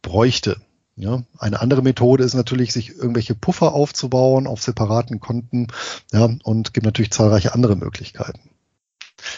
[0.01, 0.61] bräuchte.
[0.97, 5.67] Ja, eine andere Methode ist natürlich, sich irgendwelche Puffer aufzubauen auf separaten Konten,
[6.13, 8.54] ja, und gibt natürlich zahlreiche andere Möglichkeiten.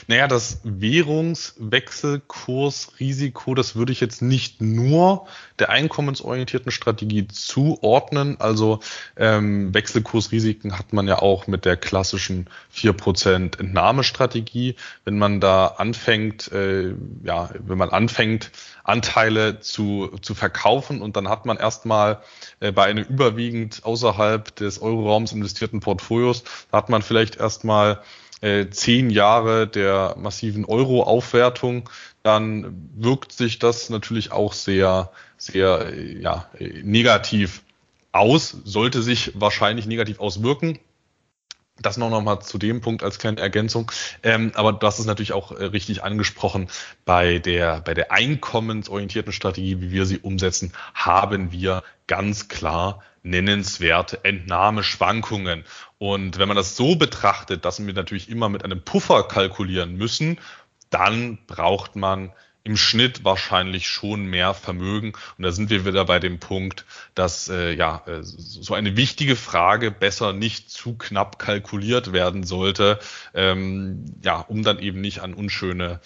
[0.08, 5.26] Naja, das Währungswechselkursrisiko, das würde ich jetzt nicht nur
[5.60, 8.40] der einkommensorientierten Strategie zuordnen.
[8.40, 8.80] Also
[9.16, 14.76] ähm, Wechselkursrisiken hat man ja auch mit der klassischen 4% Entnahmestrategie.
[15.06, 18.52] Wenn man da anfängt, äh, ja, wenn man anfängt,
[18.84, 22.22] Anteile zu, zu verkaufen und dann hat man erstmal
[22.62, 28.02] äh, bei einem überwiegend außerhalb des Euroraums investierten Portfolios, da hat man vielleicht erstmal
[28.42, 31.90] äh, zehn Jahre der massiven Euro-Aufwertung,
[32.24, 36.50] dann wirkt sich das natürlich auch sehr, sehr äh, ja,
[36.84, 37.64] negativ
[38.12, 40.80] aus, sollte sich wahrscheinlich negativ auswirken.
[41.80, 43.92] Das noch nochmal zu dem Punkt als kleine Ergänzung.
[44.24, 46.70] Ähm, aber das ist natürlich auch äh, richtig angesprochen.
[47.06, 54.24] Bei der, bei der einkommensorientierten Strategie, wie wir sie umsetzen, haben wir ganz klar nennenswerte
[54.24, 55.66] Entnahmeschwankungen.
[55.98, 60.40] Und wenn man das so betrachtet, dass wir natürlich immer mit einem Puffer kalkulieren müssen,
[60.90, 62.32] dann braucht man
[62.68, 65.14] im Schnitt wahrscheinlich schon mehr Vermögen.
[65.38, 69.38] Und da sind wir wieder bei dem Punkt, dass äh, ja äh, so eine wichtige
[69.38, 73.00] Frage besser nicht zu knapp kalkuliert werden sollte,
[73.34, 76.02] ähm, ja, um dann eben nicht an unschöne,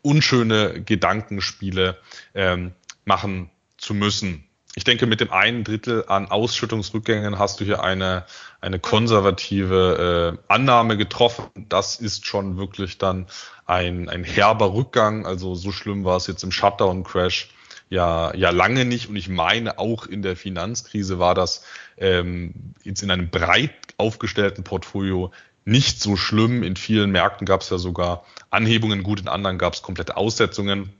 [0.00, 1.98] unschöne Gedankenspiele
[2.34, 2.72] ähm,
[3.04, 8.24] machen zu müssen ich denke, mit dem einen Drittel an Ausschüttungsrückgängen hast du hier eine,
[8.60, 11.46] eine konservative äh, Annahme getroffen.
[11.68, 13.26] Das ist schon wirklich dann
[13.66, 15.26] ein, ein herber Rückgang.
[15.26, 17.50] Also so schlimm war es jetzt im Shutdown-Crash
[17.90, 19.08] ja, ja lange nicht.
[19.08, 21.64] Und ich meine, auch in der Finanzkrise war das
[21.96, 25.32] ähm, jetzt in einem breit aufgestellten Portfolio
[25.64, 26.62] nicht so schlimm.
[26.62, 30.92] In vielen Märkten gab es ja sogar Anhebungen, gut, in anderen gab es komplette Aussetzungen.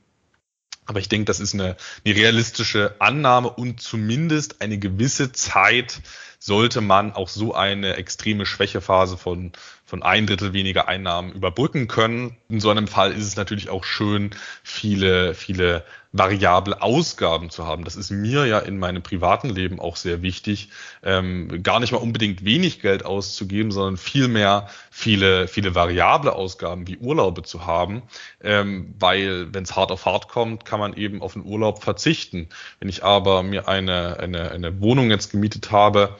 [0.88, 6.00] Aber ich denke, das ist eine, eine realistische Annahme und zumindest eine gewisse Zeit
[6.38, 9.52] sollte man auch so eine extreme Schwächephase von,
[9.88, 12.36] von ein Drittel weniger Einnahmen überbrücken können.
[12.50, 14.32] In so einem Fall ist es natürlich auch schön,
[14.62, 15.82] viele, viele
[16.12, 17.84] variable Ausgaben zu haben.
[17.84, 20.68] Das ist mir ja in meinem privaten Leben auch sehr wichtig,
[21.02, 26.98] ähm, gar nicht mal unbedingt wenig Geld auszugeben, sondern vielmehr viele, viele variable Ausgaben wie
[26.98, 28.02] Urlaube zu haben,
[28.42, 32.50] ähm, weil wenn es hart auf hart kommt, kann man eben auf den Urlaub verzichten.
[32.78, 36.18] Wenn ich aber mir eine, eine, eine Wohnung jetzt gemietet habe,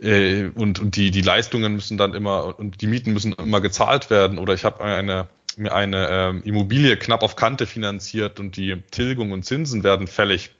[0.00, 4.10] äh, und, und die, die Leistungen müssen dann immer und die Mieten müssen immer gezahlt
[4.10, 4.38] werden.
[4.38, 9.32] Oder ich habe eine mir eine ähm, Immobilie knapp auf Kante finanziert und die Tilgung
[9.32, 10.50] und Zinsen werden fällig.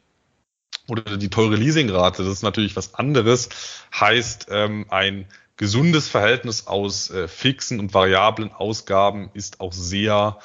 [0.89, 3.49] Oder die teure Leasingrate, das ist natürlich was anderes,
[3.93, 5.27] heißt ähm, ein
[5.57, 10.39] gesundes Verhältnis aus äh, fixen und variablen Ausgaben ist auch sehr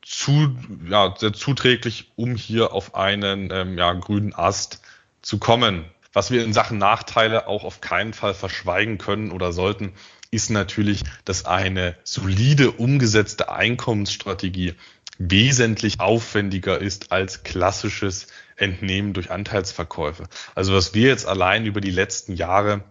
[0.00, 0.56] zu,
[0.88, 4.80] ja, sehr zuträglich, um hier auf einen ähm, ja, grünen Ast
[5.22, 5.84] zu kommen.
[6.14, 9.92] Was wir in Sachen Nachteile auch auf keinen Fall verschweigen können oder sollten,
[10.30, 14.74] ist natürlich, dass eine solide umgesetzte Einkommensstrategie
[15.18, 20.24] wesentlich aufwendiger ist als klassisches Entnehmen durch Anteilsverkäufe.
[20.54, 22.82] Also was wir jetzt allein über die letzten Jahre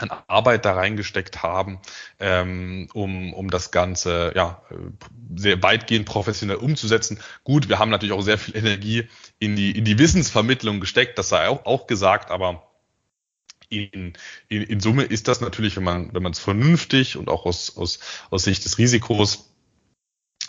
[0.00, 1.78] an Arbeit da reingesteckt haben,
[2.18, 4.62] ähm, um, um das Ganze ja
[5.36, 7.20] sehr weitgehend professionell umzusetzen.
[7.44, 11.28] Gut, wir haben natürlich auch sehr viel Energie in die, in die Wissensvermittlung gesteckt, das
[11.28, 12.66] sei auch, auch gesagt, aber
[13.68, 14.14] in,
[14.48, 17.76] in, in Summe ist das natürlich, wenn man wenn man es vernünftig und auch aus,
[17.76, 19.49] aus, aus Sicht des Risikos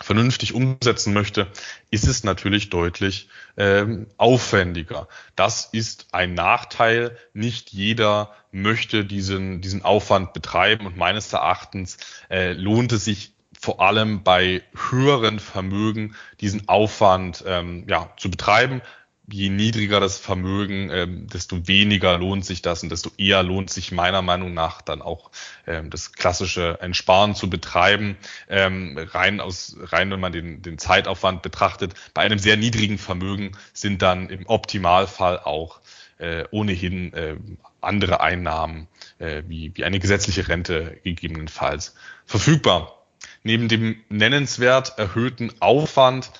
[0.04, 1.48] vernünftig umsetzen möchte,
[1.90, 5.08] ist es natürlich deutlich ähm, aufwendiger.
[5.36, 7.16] Das ist ein Nachteil.
[7.34, 11.96] Nicht jeder möchte diesen, diesen Aufwand betreiben und meines Erachtens
[12.30, 18.82] äh, lohnt es sich vor allem bei höheren Vermögen diesen Aufwand ähm, ja, zu betreiben
[19.32, 23.92] je niedriger das Vermögen, ähm, desto weniger lohnt sich das und desto eher lohnt sich
[23.92, 25.30] meiner Meinung nach dann auch
[25.66, 28.16] ähm, das klassische Entsparen zu betreiben.
[28.48, 33.52] Ähm, rein aus, rein wenn man den, den Zeitaufwand betrachtet, bei einem sehr niedrigen Vermögen
[33.72, 35.80] sind dann im Optimalfall auch
[36.18, 37.36] äh, ohnehin äh,
[37.80, 38.86] andere Einnahmen
[39.18, 41.94] äh, wie, wie eine gesetzliche Rente gegebenenfalls
[42.26, 42.98] verfügbar.
[43.42, 46.30] Neben dem nennenswert erhöhten Aufwand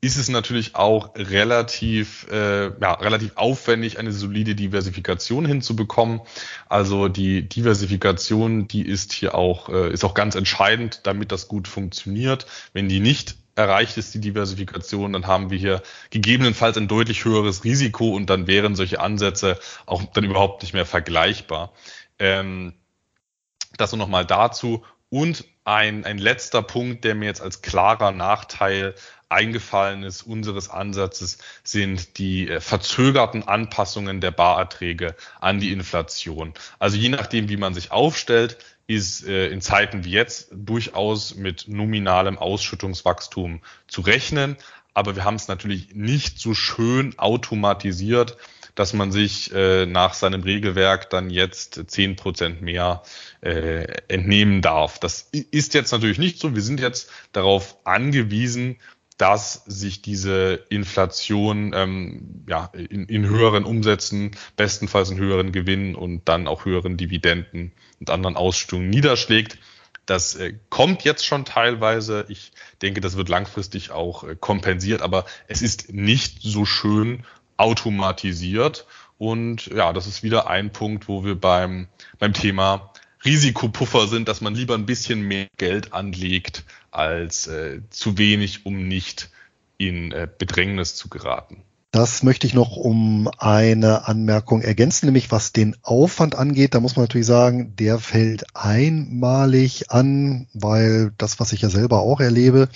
[0.00, 6.20] ist es natürlich auch relativ, äh, ja, relativ aufwendig, eine solide Diversifikation hinzubekommen.
[6.68, 11.66] Also die Diversifikation, die ist hier auch, äh, ist auch ganz entscheidend, damit das gut
[11.66, 12.46] funktioniert.
[12.72, 17.64] Wenn die nicht erreicht ist, die Diversifikation, dann haben wir hier gegebenenfalls ein deutlich höheres
[17.64, 21.72] Risiko und dann wären solche Ansätze auch dann überhaupt nicht mehr vergleichbar.
[22.18, 22.74] Ähm,
[23.78, 24.84] das nur nochmal dazu.
[25.16, 28.94] Und ein, ein letzter Punkt, der mir jetzt als klarer Nachteil
[29.30, 36.52] eingefallen ist unseres Ansatzes, sind die äh, verzögerten Anpassungen der Barerträge an die Inflation.
[36.78, 38.58] Also je nachdem, wie man sich aufstellt,
[38.88, 44.58] ist äh, in Zeiten wie jetzt durchaus mit nominalem Ausschüttungswachstum zu rechnen.
[44.92, 48.36] Aber wir haben es natürlich nicht so schön automatisiert,
[48.76, 53.02] dass man sich äh, nach seinem Regelwerk dann jetzt zehn Prozent mehr
[53.40, 55.00] äh, entnehmen darf.
[55.00, 56.54] Das ist jetzt natürlich nicht so.
[56.54, 58.76] Wir sind jetzt darauf angewiesen,
[59.18, 66.28] dass sich diese Inflation ähm, ja, in, in höheren Umsätzen, bestenfalls in höheren Gewinnen und
[66.28, 69.58] dann auch höheren Dividenden und anderen Ausschüttungen niederschlägt.
[70.04, 72.26] Das äh, kommt jetzt schon teilweise.
[72.28, 72.52] Ich
[72.82, 77.24] denke, das wird langfristig auch äh, kompensiert, aber es ist nicht so schön
[77.56, 78.86] automatisiert.
[79.18, 81.88] Und ja, das ist wieder ein Punkt, wo wir beim,
[82.18, 82.92] beim Thema
[83.24, 88.86] Risikopuffer sind, dass man lieber ein bisschen mehr Geld anlegt als äh, zu wenig, um
[88.86, 89.30] nicht
[89.78, 91.62] in äh, Bedrängnis zu geraten.
[91.96, 96.74] Das möchte ich noch um eine Anmerkung ergänzen, nämlich was den Aufwand angeht.
[96.74, 102.00] Da muss man natürlich sagen, der fällt einmalig an, weil das, was ich ja selber
[102.00, 102.68] auch erlebe,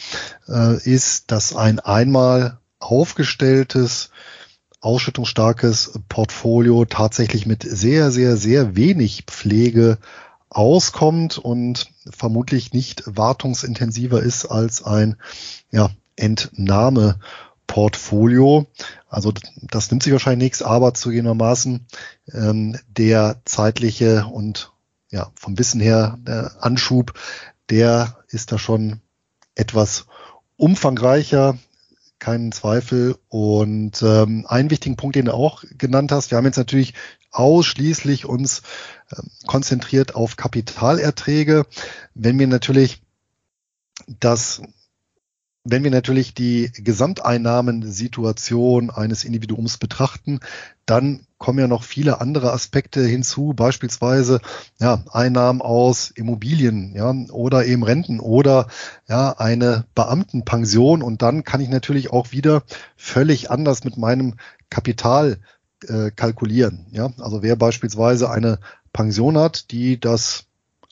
[0.48, 4.10] äh, ist, dass ein einmal aufgestelltes
[4.80, 9.96] ausschüttungsstarkes Portfolio tatsächlich mit sehr, sehr, sehr wenig Pflege
[10.48, 15.16] auskommt und vermutlich nicht wartungsintensiver ist als ein
[15.70, 18.66] ja, Entnahmeportfolio.
[19.08, 21.86] Also das nimmt sich wahrscheinlich nichts, aber zugegebenermaßen
[22.32, 24.72] ähm, der zeitliche und
[25.10, 27.12] ja vom Wissen her der Anschub,
[27.68, 29.00] der ist da schon
[29.54, 30.06] etwas
[30.56, 31.58] umfangreicher,
[32.20, 33.16] keinen Zweifel.
[33.28, 36.94] Und ähm, einen wichtigen Punkt, den du auch genannt hast, wir haben jetzt natürlich
[37.32, 38.62] ausschließlich uns
[39.10, 39.16] äh,
[39.46, 41.66] konzentriert auf Kapitalerträge.
[42.14, 43.02] Wenn wir natürlich
[44.06, 44.62] das
[45.64, 50.40] wenn wir natürlich die Gesamteinnahmensituation eines Individuums betrachten,
[50.86, 54.40] dann kommen ja noch viele andere Aspekte hinzu, beispielsweise
[54.78, 58.68] ja, Einnahmen aus Immobilien, ja, oder eben Renten oder
[59.08, 62.62] ja, eine Beamtenpension und dann kann ich natürlich auch wieder
[62.96, 64.36] völlig anders mit meinem
[64.70, 65.38] Kapital
[65.86, 67.12] äh, kalkulieren, ja?
[67.18, 68.58] Also wer beispielsweise eine
[68.92, 70.44] Pension hat, die das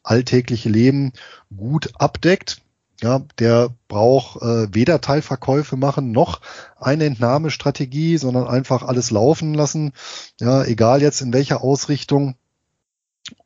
[0.03, 1.13] alltägliche Leben
[1.55, 2.63] gut abdeckt,
[3.01, 6.41] ja, der braucht äh, weder Teilverkäufe machen noch
[6.77, 9.93] eine Entnahmestrategie, sondern einfach alles laufen lassen.
[10.41, 12.35] Ja, egal jetzt in welcher Ausrichtung.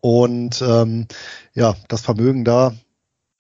[0.01, 1.07] Und ähm,
[1.55, 2.73] ja, das Vermögen da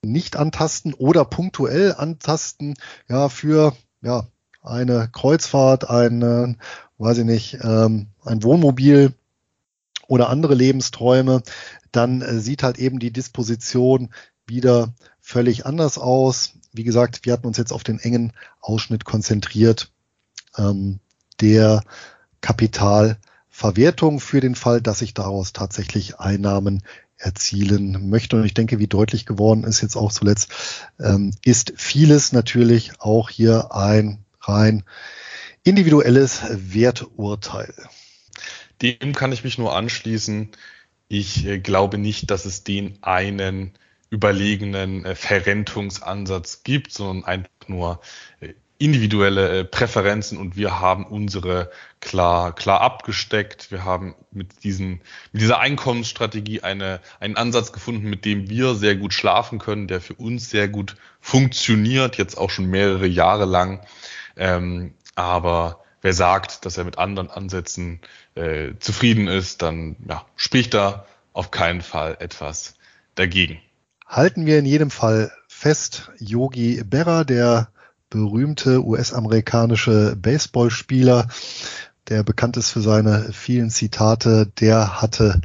[0.02, 2.74] nicht antasten oder punktuell antasten,
[3.08, 4.26] ja, für ja,
[4.62, 6.58] eine Kreuzfahrt, ein,
[6.98, 9.14] weiß ich nicht, ähm, ein Wohnmobil
[10.08, 11.42] oder andere Lebensträume,
[11.92, 14.10] dann äh, sieht halt eben die Disposition
[14.46, 14.92] wieder
[15.23, 16.53] völlig anders aus.
[16.73, 19.91] Wie gesagt, wir hatten uns jetzt auf den engen Ausschnitt konzentriert,
[20.59, 20.99] ähm,
[21.41, 21.83] der
[22.43, 23.16] Kapital
[23.49, 26.83] Verwertung für den Fall, dass ich daraus tatsächlich Einnahmen
[27.16, 28.37] erzielen möchte.
[28.37, 30.53] Und ich denke, wie deutlich geworden ist jetzt auch zuletzt,
[30.99, 34.83] ähm, ist vieles natürlich auch hier ein rein
[35.62, 37.73] individuelles Werturteil.
[38.81, 40.49] Dem kann ich mich nur anschließen.
[41.07, 43.73] Ich äh, glaube nicht, dass es den einen
[44.12, 48.00] überlegenen äh, Verrentungsansatz gibt, sondern einfach nur
[48.40, 53.70] äh, individuelle äh, Präferenzen und wir haben unsere klar, klar abgesteckt.
[53.70, 55.00] Wir haben mit diesen,
[55.32, 60.02] mit dieser Einkommensstrategie eine, einen Ansatz gefunden, mit dem wir sehr gut schlafen können, der
[60.02, 63.80] für uns sehr gut funktioniert, jetzt auch schon mehrere Jahre lang.
[64.36, 68.00] Ähm, aber wer sagt, dass er mit anderen Ansätzen
[68.34, 72.74] äh, zufrieden ist, dann ja, spricht da auf keinen Fall etwas
[73.14, 73.58] dagegen.
[74.12, 77.68] Halten wir in jedem Fall fest, Yogi Berra, der
[78.10, 81.28] berühmte US-amerikanische Baseballspieler,
[82.10, 85.40] der bekannt ist für seine vielen Zitate, der hatte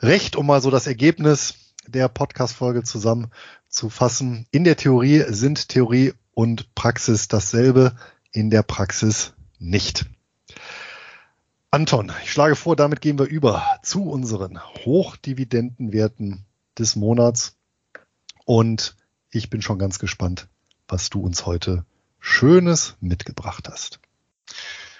[0.00, 1.54] recht, um mal so das Ergebnis
[1.86, 4.46] der Podcast-Folge zusammenzufassen.
[4.50, 7.94] In der Theorie sind Theorie und Praxis dasselbe,
[8.32, 10.06] in der Praxis nicht.
[11.70, 16.46] Anton, ich schlage vor, damit gehen wir über zu unseren Hochdividendenwerten
[16.76, 17.57] des Monats.
[18.48, 18.96] Und
[19.30, 20.48] ich bin schon ganz gespannt,
[20.88, 21.84] was du uns heute
[22.18, 24.00] Schönes mitgebracht hast.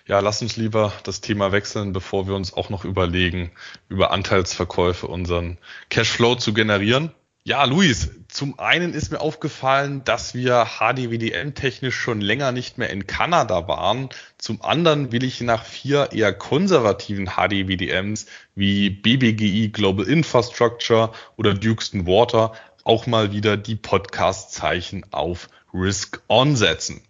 [0.06, 3.50] Ja, lass uns lieber das Thema wechseln, bevor wir uns auch noch überlegen,
[3.88, 5.56] über Anteilsverkäufe unseren
[5.88, 7.10] Cashflow zu generieren.
[7.42, 13.06] Ja, Luis, zum einen ist mir aufgefallen, dass wir HDWDM-technisch schon länger nicht mehr in
[13.06, 14.10] Kanada waren.
[14.36, 22.06] Zum anderen will ich nach vier eher konservativen HDWDMs wie BBGI Global Infrastructure oder Dukeston
[22.06, 22.52] Water
[22.88, 27.02] auch mal wieder die Podcast-Zeichen auf Risk On setzen.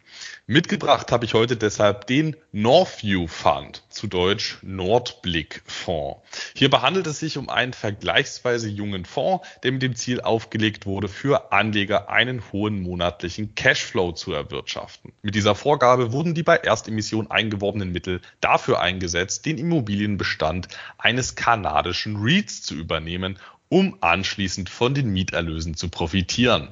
[0.49, 6.21] Mitgebracht habe ich heute deshalb den Northview Fund, zu Deutsch Nordblick Fonds.
[6.57, 11.07] Hierbei handelt es sich um einen vergleichsweise jungen Fonds, der mit dem Ziel aufgelegt wurde,
[11.07, 15.13] für Anleger einen hohen monatlichen Cashflow zu erwirtschaften.
[15.23, 20.67] Mit dieser Vorgabe wurden die bei Erstemission eingeworbenen Mittel dafür eingesetzt, den Immobilienbestand
[20.97, 23.39] eines kanadischen REITs zu übernehmen,
[23.69, 26.69] um anschließend von den Mieterlösen zu profitieren.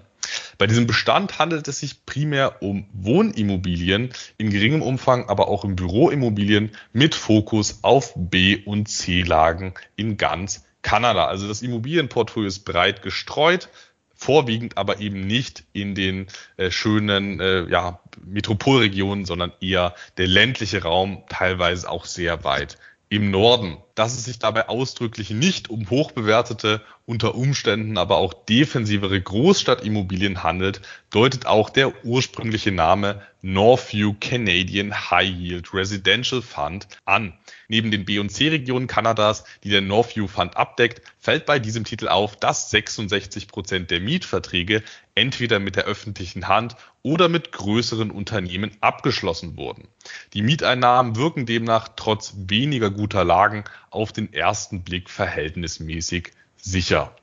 [0.59, 5.77] Bei diesem Bestand handelt es sich primär um Wohnimmobilien in geringem Umfang, aber auch um
[5.77, 11.27] Büroimmobilien mit Fokus auf B- und C-Lagen in ganz Kanada.
[11.27, 13.69] Also das Immobilienportfolio ist breit gestreut,
[14.15, 16.27] vorwiegend aber eben nicht in den
[16.57, 22.79] äh, schönen äh, ja, Metropolregionen, sondern eher der ländliche Raum, teilweise auch sehr weit
[23.09, 23.79] im Norden.
[23.95, 30.83] Dass es sich dabei ausdrücklich nicht um hochbewertete, unter Umständen aber auch defensivere Großstadtimmobilien handelt,
[31.11, 37.33] deutet auch der ursprüngliche Name Northview Canadian High Yield Residential Fund an.
[37.69, 42.09] Neben den B- und C-Regionen Kanadas, die der Northview Fund abdeckt, fällt bei diesem Titel
[42.09, 44.83] auf, dass 66 Prozent der Mietverträge
[45.15, 46.77] entweder mit der öffentlichen Hand
[47.07, 49.87] oder mit größeren Unternehmen abgeschlossen wurden.
[50.35, 57.15] Die Mieteinnahmen wirken demnach trotz weniger guter Lagen auf den ersten Blick verhältnismäßig sicher.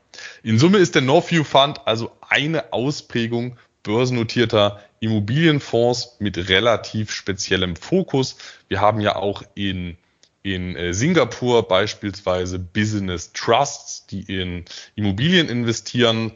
[0.41, 8.37] In Summe ist der Northview Fund also eine Ausprägung börsennotierter Immobilienfonds mit relativ speziellem Fokus.
[8.69, 9.97] Wir haben ja auch in
[10.43, 14.65] in äh, Singapur beispielsweise Business Trusts, die in
[14.95, 16.33] Immobilien investieren.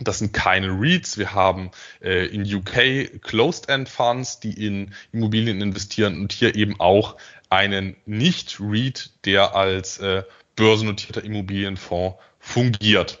[0.00, 1.18] Das sind keine REITs.
[1.18, 1.70] Wir haben
[2.02, 7.16] äh, in UK Closed-End Funds, die in Immobilien investieren und hier eben auch
[7.50, 10.24] einen Nicht-REIT, der als äh,
[10.56, 13.20] börsennotierter Immobilienfonds fungiert.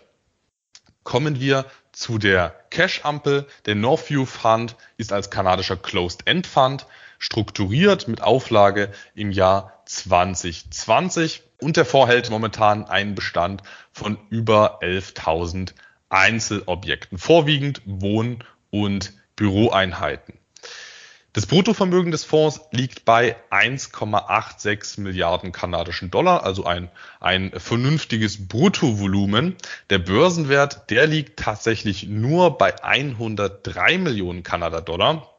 [1.04, 3.46] Kommen wir zu der Cash-Ampel.
[3.66, 6.86] Der Northview Fund ist als kanadischer Closed-End Fund
[7.18, 13.62] strukturiert mit Auflage im Jahr 2020 und der Fonds hält momentan einen Bestand
[13.92, 15.74] von über 11.000
[16.10, 20.34] Einzelobjekten, vorwiegend Wohn- und Büroeinheiten.
[21.32, 29.54] Das Bruttovermögen des Fonds liegt bei 1,86 Milliarden kanadischen Dollar, also ein, ein vernünftiges Bruttovolumen.
[29.90, 35.29] Der Börsenwert, der liegt tatsächlich nur bei 103 Millionen Kanada-Dollar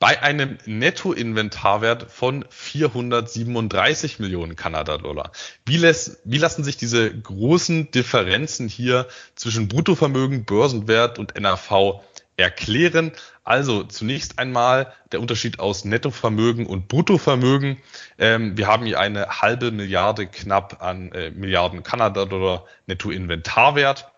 [0.00, 5.30] bei einem Nettoinventarwert von 437 Millionen Kanada-Dollar.
[5.66, 12.00] Wie, wie lassen sich diese großen Differenzen hier zwischen Bruttovermögen, Börsenwert und NAV
[12.38, 13.12] erklären?
[13.44, 17.76] Also zunächst einmal der Unterschied aus Nettovermögen und Bruttovermögen.
[18.16, 24.10] Ähm, wir haben hier eine halbe Milliarde knapp an äh, Milliarden Kanada-Dollar Nettoinventarwert.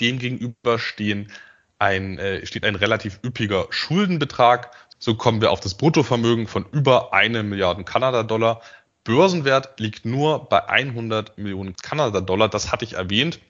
[0.00, 1.30] Demgegenüber stehen
[1.78, 7.12] ein, äh, steht ein relativ üppiger Schuldenbetrag so kommen wir auf das Bruttovermögen von über
[7.12, 8.60] eine Milliarde Kanada-Dollar
[9.08, 12.50] Börsenwert liegt nur bei 100 Millionen Kanada-Dollar.
[12.50, 13.40] Das hatte ich erwähnt.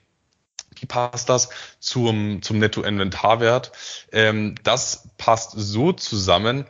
[0.79, 1.49] Wie passt das
[1.81, 3.73] zum, zum Nettoinventarwert?
[4.13, 6.65] Ähm, das passt so zusammen,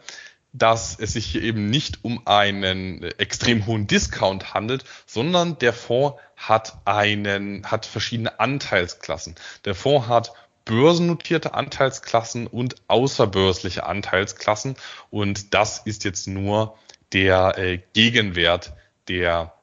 [0.53, 6.19] dass es sich hier eben nicht um einen extrem hohen Discount handelt, sondern der Fonds
[6.35, 9.35] hat einen, hat verschiedene Anteilsklassen.
[9.65, 10.33] Der Fonds hat
[10.65, 14.75] börsennotierte Anteilsklassen und außerbörsliche Anteilsklassen
[15.09, 16.77] und das ist jetzt nur
[17.13, 18.73] der äh, Gegenwert
[19.07, 19.53] der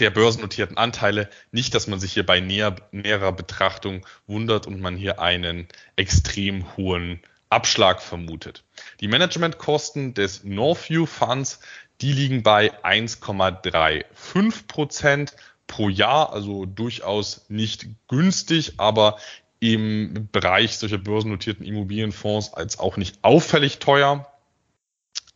[0.00, 1.30] der börsennotierten Anteile.
[1.52, 6.76] Nicht, dass man sich hier bei näher, näherer Betrachtung wundert und man hier einen extrem
[6.76, 8.64] hohen Abschlag vermutet.
[9.00, 11.60] Die Managementkosten des Northview Funds,
[12.00, 15.36] die liegen bei 1,35 Prozent
[15.66, 19.18] pro Jahr, also durchaus nicht günstig, aber
[19.60, 24.30] im Bereich solcher börsennotierten Immobilienfonds als auch nicht auffällig teuer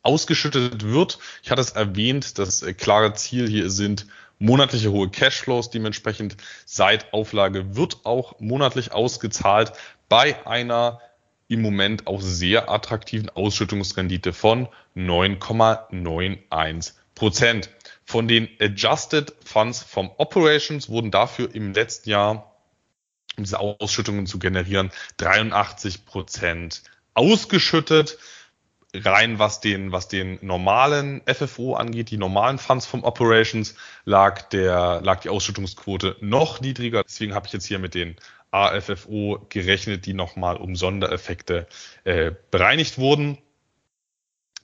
[0.03, 1.19] ausgeschüttet wird.
[1.43, 4.07] Ich hatte es erwähnt, das klare Ziel hier sind
[4.39, 5.71] monatliche hohe Cashflows.
[5.71, 9.73] Dementsprechend seit Auflage wird auch monatlich ausgezahlt
[10.09, 11.01] bei einer
[11.49, 17.71] im Moment auch sehr attraktiven Ausschüttungsrendite von 9,91 Prozent.
[18.05, 22.55] Von den Adjusted Funds from Operations wurden dafür im letzten Jahr,
[23.39, 26.83] um diese Ausschüttungen zu generieren, 83 Prozent
[27.15, 28.19] ausgeschüttet.
[28.95, 33.75] Rein was den, was den normalen FFO angeht, die normalen Funds from Operations,
[34.05, 37.05] lag der, lag die Ausschüttungsquote noch niedriger.
[37.05, 38.17] Deswegen habe ich jetzt hier mit den
[38.51, 41.67] AFFO gerechnet, die nochmal um Sondereffekte
[42.05, 43.37] äh, bereinigt wurden.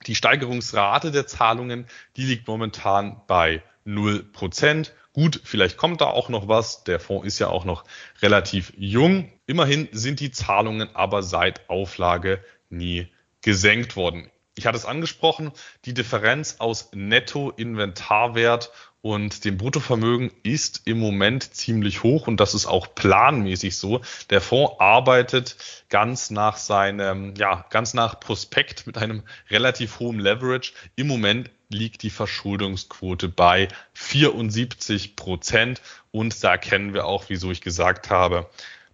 [0.07, 1.87] Die Steigerungsrate der Zahlungen,
[2.17, 4.91] die liegt momentan bei 0%.
[5.15, 6.83] Gut, vielleicht kommt da auch noch was.
[6.83, 7.85] Der Fonds ist ja auch noch
[8.21, 9.31] relativ jung.
[9.47, 13.07] Immerhin sind die Zahlungen aber seit Auflage nie
[13.41, 14.29] gesenkt worden.
[14.57, 15.53] Ich hatte es angesprochen,
[15.85, 18.73] die Differenz aus Netto-Inventarwert
[19.03, 24.01] und dem Bruttovermögen ist im Moment ziemlich hoch und das ist auch planmäßig so.
[24.31, 25.57] Der Fonds arbeitet
[25.91, 30.73] ganz nach seinem, ja, ganz nach Prospekt mit einem relativ hohen Leverage.
[30.97, 37.61] Im Moment liegt die Verschuldungsquote bei 74 Prozent und da erkennen wir auch, wieso ich
[37.61, 38.49] gesagt habe,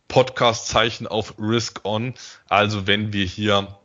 [0.08, 2.14] Podcast-Zeichen auf Risk On.
[2.48, 3.78] Also wenn wir hier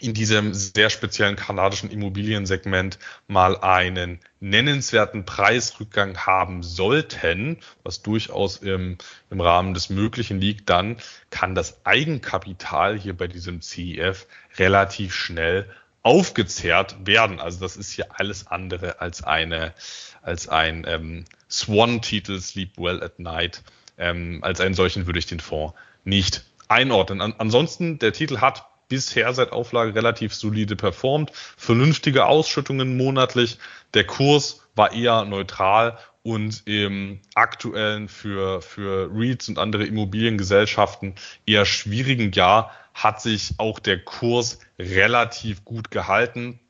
[0.00, 8.98] in diesem sehr speziellen kanadischen Immobiliensegment mal einen nennenswerten Preisrückgang haben sollten, was durchaus im,
[9.30, 10.98] im Rahmen des Möglichen liegt, dann
[11.30, 14.26] kann das Eigenkapital hier bei diesem CEF
[14.56, 15.68] relativ schnell
[16.02, 17.40] aufgezehrt werden.
[17.40, 19.74] Also das ist hier alles andere als eine
[20.22, 23.62] als ein ähm, Swan-Titel Sleep Well at Night.
[23.96, 27.20] Ähm, als einen solchen würde ich den Fonds nicht einordnen.
[27.20, 33.58] An ansonsten, der Titel hat bisher seit Auflage relativ solide performt, vernünftige Ausschüttungen monatlich.
[33.94, 35.98] Der Kurs war eher neutral
[36.28, 41.14] und im aktuellen für, für REITs und andere Immobiliengesellschaften
[41.46, 46.60] eher schwierigen Jahr hat sich auch der Kurs relativ gut gehalten.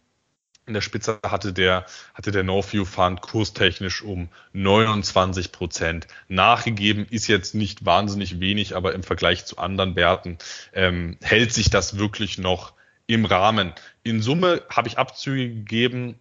[0.67, 7.05] In der Spitze hatte der, hatte der Northview Fund kurstechnisch um 29 Prozent nachgegeben.
[7.11, 10.39] Ist jetzt nicht wahnsinnig wenig, aber im Vergleich zu anderen Werten
[10.73, 12.75] ähm, hält sich das wirklich noch
[13.09, 13.73] im Rahmen.
[14.05, 16.21] In Summe habe ich Abzüge gegeben.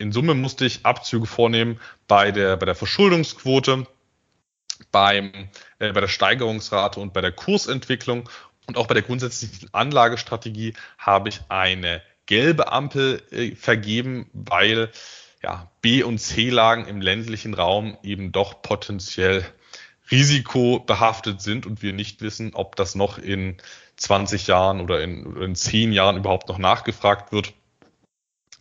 [0.00, 1.78] In Summe musste ich Abzüge vornehmen
[2.08, 3.86] bei der, bei der Verschuldungsquote,
[4.90, 5.30] beim,
[5.78, 8.26] äh, bei der Steigerungsrate und bei der Kursentwicklung.
[8.66, 14.90] Und auch bei der grundsätzlichen Anlagestrategie habe ich eine gelbe Ampel äh, vergeben, weil
[15.42, 19.44] ja, B- und C-Lagen im ländlichen Raum eben doch potenziell
[20.10, 23.58] risikobehaftet sind und wir nicht wissen, ob das noch in
[23.96, 27.52] 20 Jahren oder in, in 10 Jahren überhaupt noch nachgefragt wird.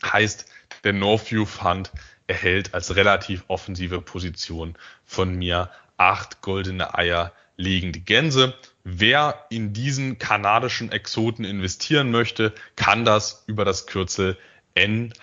[0.03, 0.45] Heißt,
[0.84, 1.91] der Northview Fund
[2.27, 4.76] erhält als relativ offensive Position
[5.06, 8.56] von mir acht goldene Eier liegende Gänse.
[8.84, 14.38] Wer in diesen kanadischen Exoten investieren möchte, kann das über das Kürzel
[14.76, 15.14] nhf.un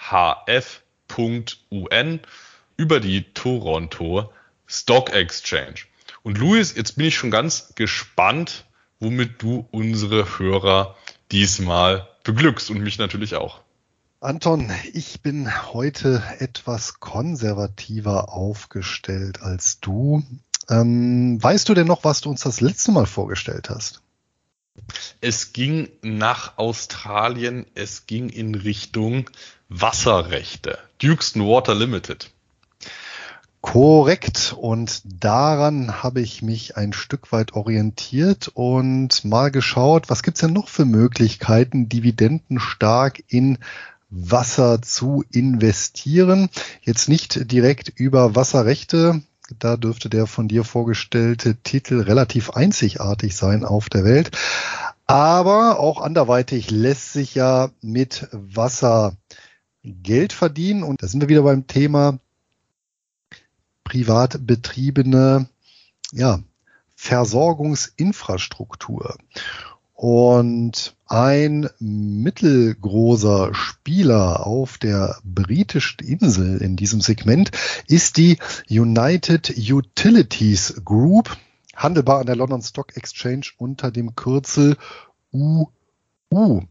[2.76, 4.32] über die Toronto
[4.66, 5.76] Stock Exchange.
[6.22, 8.66] Und Luis, jetzt bin ich schon ganz gespannt,
[9.00, 10.96] womit du unsere Hörer
[11.32, 13.62] diesmal beglückst und mich natürlich auch.
[14.20, 20.22] Anton, ich bin heute etwas konservativer aufgestellt als du.
[20.70, 24.00] Ähm, weißt du denn noch, was du uns das letzte Mal vorgestellt hast?
[25.20, 29.28] Es ging nach Australien, es ging in Richtung
[29.68, 30.78] Wasserrechte.
[30.98, 32.30] Dukeston Water Limited.
[33.60, 34.54] Korrekt.
[34.58, 40.54] Und daran habe ich mich ein Stück weit orientiert und mal geschaut, was gibt's denn
[40.54, 43.58] noch für Möglichkeiten, Dividenden stark in
[44.18, 46.48] Wasser zu investieren.
[46.82, 49.22] Jetzt nicht direkt über Wasserrechte.
[49.58, 54.30] Da dürfte der von dir vorgestellte Titel relativ einzigartig sein auf der Welt.
[55.06, 59.16] Aber auch anderweitig lässt sich ja mit Wasser
[59.84, 60.82] Geld verdienen.
[60.82, 62.18] Und da sind wir wieder beim Thema
[63.84, 65.48] privat betriebene
[66.12, 66.40] ja,
[66.96, 69.16] Versorgungsinfrastruktur.
[69.94, 77.52] Und ein mittelgroßer Spieler auf der britischen Insel in diesem Segment
[77.86, 78.38] ist die
[78.68, 81.36] United Utilities Group,
[81.76, 84.76] handelbar an der London Stock Exchange unter dem Kürzel
[85.32, 86.62] UU.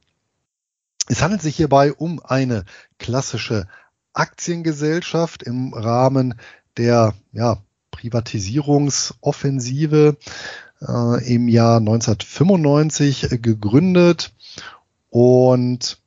[1.07, 2.66] Es handelt sich hierbei um eine
[2.98, 3.68] klassische
[4.14, 6.36] Aktiengesellschaft im Rahmen
[6.78, 10.18] der ja, Privatisierungsoffensive
[10.88, 14.34] äh, im Jahr 1995 gegründet
[15.10, 15.99] und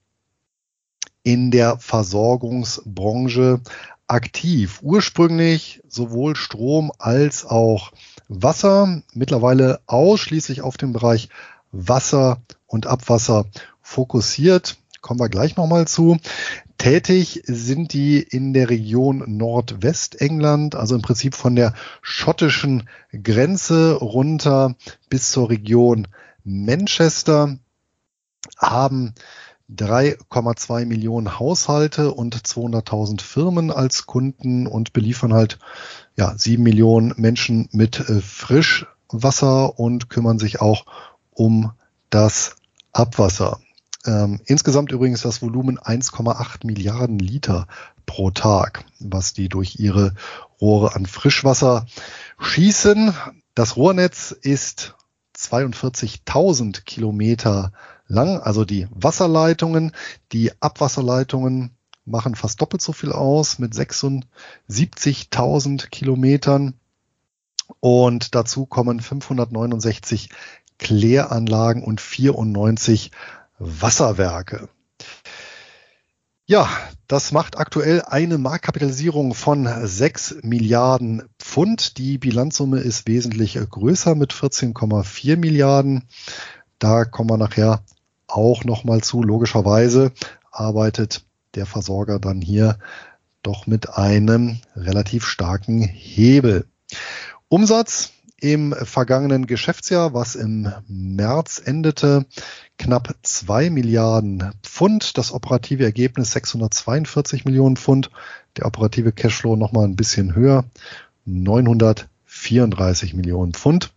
[1.23, 3.61] in der Versorgungsbranche
[4.07, 4.81] aktiv.
[4.83, 7.93] Ursprünglich sowohl Strom als auch
[8.29, 11.29] Wasser, mittlerweile ausschließlich auf den Bereich
[11.73, 13.47] Wasser und Abwasser
[13.83, 14.77] fokussiert.
[15.09, 16.19] Kommen wir gleich nochmal zu.
[16.77, 21.73] Tätig sind die in der Region Nordwestengland, also im Prinzip von der
[22.03, 22.91] schottischen
[23.23, 24.75] Grenze runter
[25.09, 26.09] bis zur Region
[26.45, 27.57] Manchester,
[28.59, 29.15] haben
[29.75, 35.59] 3,2 Millionen Haushalte und 200.000 Firmen als Kunden und beliefern halt
[36.19, 40.85] ja, 7 Millionen Menschen mit äh, Frischwasser und kümmern sich auch
[41.31, 41.73] um
[42.11, 42.57] das
[42.93, 43.59] Abwasser.
[44.07, 47.66] Ähm, insgesamt übrigens das Volumen 1,8 Milliarden Liter
[48.07, 50.15] pro Tag, was die durch ihre
[50.61, 51.87] Rohre an Frischwasser
[52.39, 53.12] schießen.
[53.55, 54.95] Das Rohrnetz ist
[55.37, 57.73] 42.000 Kilometer
[58.07, 59.91] lang, also die Wasserleitungen,
[60.33, 61.70] die Abwasserleitungen
[62.05, 66.75] machen fast doppelt so viel aus mit 76.000 Kilometern.
[67.81, 70.31] Und dazu kommen 569
[70.79, 73.11] Kläranlagen und 94
[73.59, 74.69] Wasserwerke.
[76.47, 76.69] Ja,
[77.09, 81.99] das macht aktuell eine Marktkapitalisierung von 6 Milliarden Pfund.
[81.99, 86.05] Die Bilanzsumme ist wesentlich größer mit 14,4 Milliarden.
[86.79, 87.83] Da kommen wir nachher
[88.27, 89.23] auch nochmal zu.
[89.23, 90.13] Logischerweise
[90.51, 91.25] arbeitet
[91.55, 92.79] der Versorger dann hier
[93.43, 96.67] doch mit einem relativ starken Hebel.
[97.49, 102.27] Umsatz im vergangenen Geschäftsjahr, was im März endete,
[102.78, 105.19] knapp zwei Milliarden Pfund.
[105.19, 108.10] Das operative Ergebnis 642 Millionen Pfund.
[108.56, 110.65] Der operative Cashflow nochmal ein bisschen höher,
[111.24, 113.93] 934 Millionen Pfund.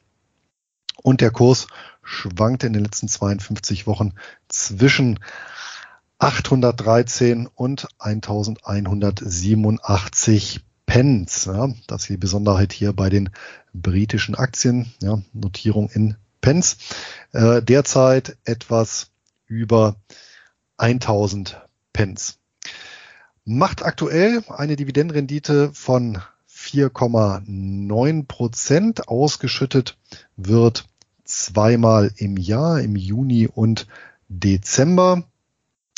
[1.03, 1.68] Und der Kurs
[2.03, 4.13] schwankte in den letzten 52 Wochen
[4.47, 5.19] zwischen
[6.18, 10.61] 813 und 1187
[10.91, 11.45] Pence.
[11.45, 13.30] Ja, das ist die Besonderheit hier bei den
[13.73, 14.91] britischen Aktien.
[15.01, 16.76] Ja, Notierung in Pence.
[17.31, 19.09] Äh, derzeit etwas
[19.45, 19.95] über
[20.76, 21.61] 1000
[21.93, 22.39] Pence.
[23.45, 29.07] Macht aktuell eine Dividendenrendite von 4,9 Prozent.
[29.07, 29.97] Ausgeschüttet
[30.35, 30.89] wird
[31.23, 33.88] zweimal im Jahr, im Juni und
[34.27, 35.23] Dezember.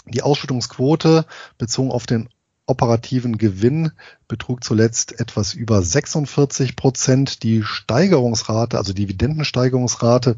[0.05, 1.25] Die Ausschüttungsquote
[1.57, 2.29] bezogen auf den
[2.65, 3.91] operativen Gewinn
[4.27, 7.43] betrug zuletzt etwas über 46 Prozent.
[7.43, 10.37] Die Steigerungsrate, also Dividendensteigerungsrate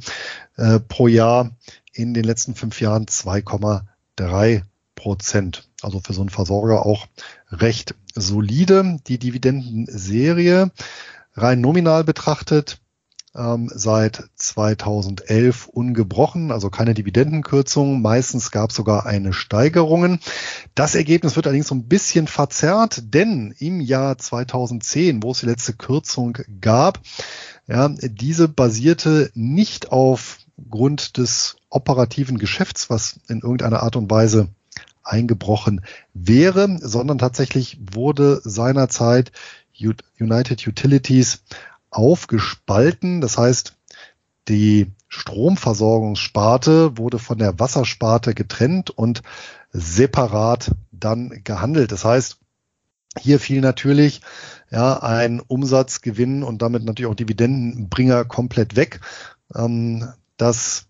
[0.58, 1.52] äh, pro Jahr
[1.94, 4.64] in den letzten fünf Jahren 2,3
[4.96, 5.68] Prozent.
[5.82, 7.08] Also für so einen Versorger auch
[7.52, 8.98] recht solide.
[9.08, 10.72] Die Dividendenserie
[11.36, 12.80] rein nominal betrachtet
[13.36, 18.02] ähm, seit 2011 ungebrochen, also keine Dividendenkürzung.
[18.02, 20.20] Meistens gab es sogar eine Steigerungen.
[20.74, 25.48] Das Ergebnis wird allerdings so ein bisschen verzerrt, denn im Jahr 2010, wo es die
[25.48, 27.02] letzte Kürzung gab,
[27.68, 30.38] ja, diese basierte nicht auf
[30.70, 34.50] Grund des operativen Geschäfts, was in irgendeiner Art und Weise
[35.04, 35.82] eingebrochen
[36.14, 39.32] wäre, sondern tatsächlich wurde seinerzeit
[40.20, 41.44] United Utilities
[41.96, 43.22] aufgespalten.
[43.22, 43.76] Das heißt,
[44.48, 49.22] die Stromversorgungssparte wurde von der Wassersparte getrennt und
[49.72, 51.92] separat dann gehandelt.
[51.92, 52.38] Das heißt,
[53.18, 54.22] hier fiel natürlich
[54.70, 59.00] ja ein Umsatzgewinn und damit natürlich auch Dividendenbringer komplett weg.
[59.56, 60.08] Ähm,
[60.38, 60.88] das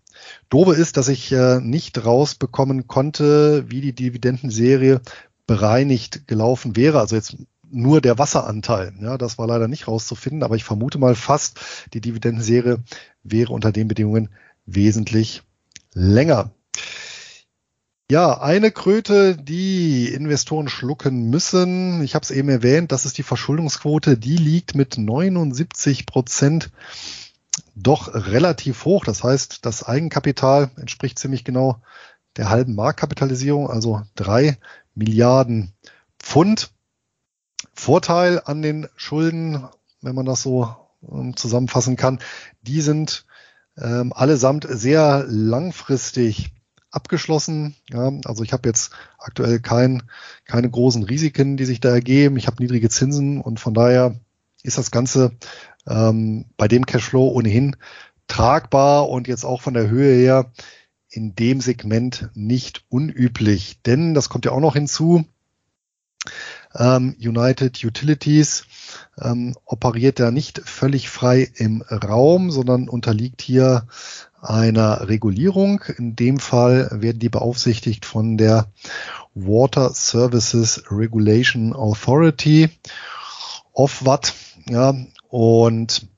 [0.48, 5.00] Dobe ist, dass ich äh, nicht rausbekommen konnte, wie die Dividendenserie
[5.46, 6.98] bereinigt gelaufen wäre.
[6.98, 7.36] Also jetzt
[7.70, 8.92] nur der Wasseranteil.
[9.00, 11.58] Ja, das war leider nicht rauszufinden, aber ich vermute mal fast,
[11.94, 12.78] die Dividendenserie
[13.22, 14.30] wäre unter den Bedingungen
[14.66, 15.42] wesentlich
[15.92, 16.50] länger.
[18.08, 22.04] Ja, eine Kröte, die Investoren schlucken müssen.
[22.04, 24.16] Ich habe es eben erwähnt, das ist die Verschuldungsquote.
[24.16, 26.70] Die liegt mit 79 Prozent
[27.74, 29.04] doch relativ hoch.
[29.04, 31.80] Das heißt, das Eigenkapital entspricht ziemlich genau
[32.36, 34.56] der halben Marktkapitalisierung, also drei
[34.94, 35.72] Milliarden
[36.20, 36.70] Pfund.
[37.76, 39.64] Vorteil an den Schulden,
[40.02, 40.74] wenn man das so
[41.08, 42.18] ähm, zusammenfassen kann,
[42.62, 43.26] die sind
[43.78, 46.52] ähm, allesamt sehr langfristig
[46.90, 47.76] abgeschlossen.
[47.90, 50.04] Ja, also ich habe jetzt aktuell kein,
[50.46, 52.36] keine großen Risiken, die sich da ergeben.
[52.36, 54.16] Ich habe niedrige Zinsen und von daher
[54.62, 55.32] ist das Ganze
[55.86, 57.76] ähm, bei dem Cashflow ohnehin
[58.26, 60.50] tragbar und jetzt auch von der Höhe her
[61.08, 63.80] in dem Segment nicht unüblich.
[63.82, 65.24] Denn das kommt ja auch noch hinzu.
[66.74, 68.64] Ähm, United Utilities
[69.20, 73.86] ähm, operiert ja nicht völlig frei im Raum, sondern unterliegt hier
[74.40, 75.82] einer Regulierung.
[75.96, 78.68] In dem Fall werden die beaufsichtigt von der
[79.34, 82.70] Water Services Regulation Authority,
[83.72, 84.34] OFWAT,
[84.68, 84.94] ja,
[85.28, 86.08] und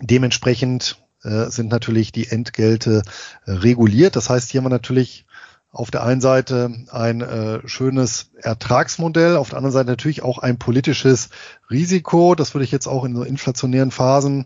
[0.00, 3.02] dementsprechend äh, sind natürlich die Entgelte
[3.46, 4.16] reguliert.
[4.16, 5.26] Das heißt, hier haben wir natürlich
[5.72, 10.58] auf der einen Seite ein äh, schönes Ertragsmodell, auf der anderen Seite natürlich auch ein
[10.58, 11.30] politisches
[11.70, 12.34] Risiko.
[12.34, 14.44] Das würde ich jetzt auch in so inflationären Phasen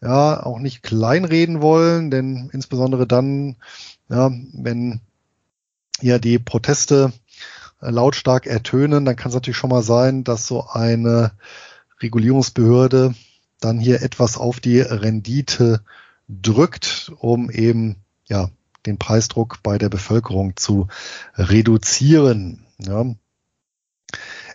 [0.00, 3.56] ja auch nicht kleinreden wollen, denn insbesondere dann,
[4.08, 5.00] ja, wenn
[6.00, 7.12] ja die Proteste
[7.82, 11.32] äh, lautstark ertönen, dann kann es natürlich schon mal sein, dass so eine
[12.00, 13.14] Regulierungsbehörde
[13.58, 15.82] dann hier etwas auf die Rendite
[16.28, 17.96] drückt, um eben
[18.28, 18.50] ja
[18.86, 20.88] den Preisdruck bei der Bevölkerung zu
[21.34, 22.66] reduzieren.
[22.78, 23.06] Ja.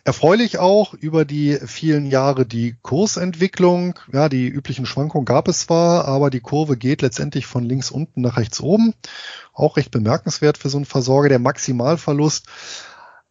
[0.04, 4.00] Erfreulich auch über die vielen Jahre die Kursentwicklung.
[4.14, 8.22] Ja, die üblichen Schwankungen gab es zwar, aber die Kurve geht letztendlich von links unten
[8.22, 8.94] nach rechts oben.
[9.52, 11.30] Auch recht bemerkenswert für so einen Versorger.
[11.30, 12.46] Der Maximalverlust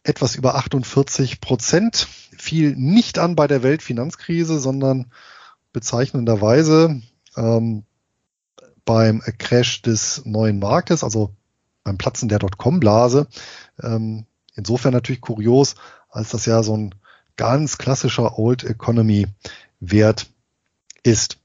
[0.03, 2.07] etwas über 48 Prozent
[2.37, 5.11] fiel nicht an bei der Weltfinanzkrise, sondern
[5.71, 7.01] bezeichnenderweise
[7.37, 7.85] ähm,
[8.85, 11.31] beim Crash des neuen Marktes, also
[11.83, 13.27] beim Platzen der Dotcom-Blase.
[13.81, 14.25] Ähm,
[14.55, 15.75] insofern natürlich kurios,
[16.09, 16.95] als das ja so ein
[17.35, 19.27] ganz klassischer Old Economy
[19.79, 20.27] Wert
[21.03, 21.37] ist.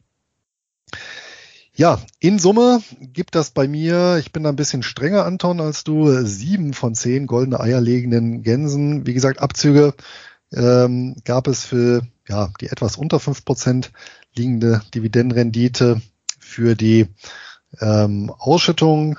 [1.75, 5.83] Ja, in Summe gibt das bei mir, ich bin da ein bisschen strenger, Anton, als
[5.83, 9.07] du, sieben von zehn goldene Eier legenden Gänsen.
[9.07, 9.95] Wie gesagt, Abzüge
[10.53, 13.93] ähm, gab es für ja, die etwas unter fünf Prozent
[14.35, 16.03] liegende Dividendenrendite
[16.51, 17.07] für die
[17.81, 19.19] ähm, Ausschüttung,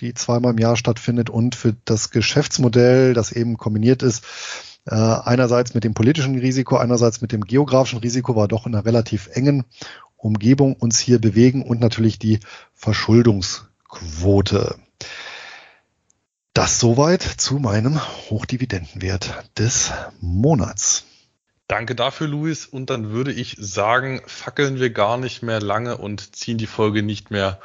[0.00, 4.24] die zweimal im Jahr stattfindet und für das Geschäftsmodell, das eben kombiniert ist,
[4.86, 8.84] äh, einerseits mit dem politischen Risiko, einerseits mit dem geografischen Risiko, war doch in einer
[8.84, 9.64] relativ engen
[10.16, 12.40] Umgebung uns hier bewegen und natürlich die
[12.74, 14.76] Verschuldungsquote.
[16.54, 21.04] Das soweit zu meinem Hochdividendenwert des Monats.
[21.68, 22.66] Danke dafür, Luis.
[22.66, 27.02] Und dann würde ich sagen, fackeln wir gar nicht mehr lange und ziehen die Folge
[27.02, 27.60] nicht mehr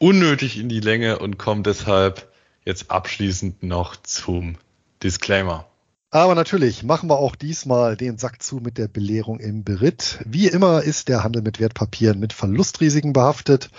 [0.00, 2.30] unnötig in die Länge und kommen deshalb
[2.64, 4.56] jetzt abschließend noch zum
[5.02, 5.66] Disclaimer.
[6.10, 10.20] Aber natürlich machen wir auch diesmal den Sack zu mit der Belehrung im Beritt.
[10.24, 13.70] Wie immer ist der Handel mit Wertpapieren mit Verlustrisiken behaftet.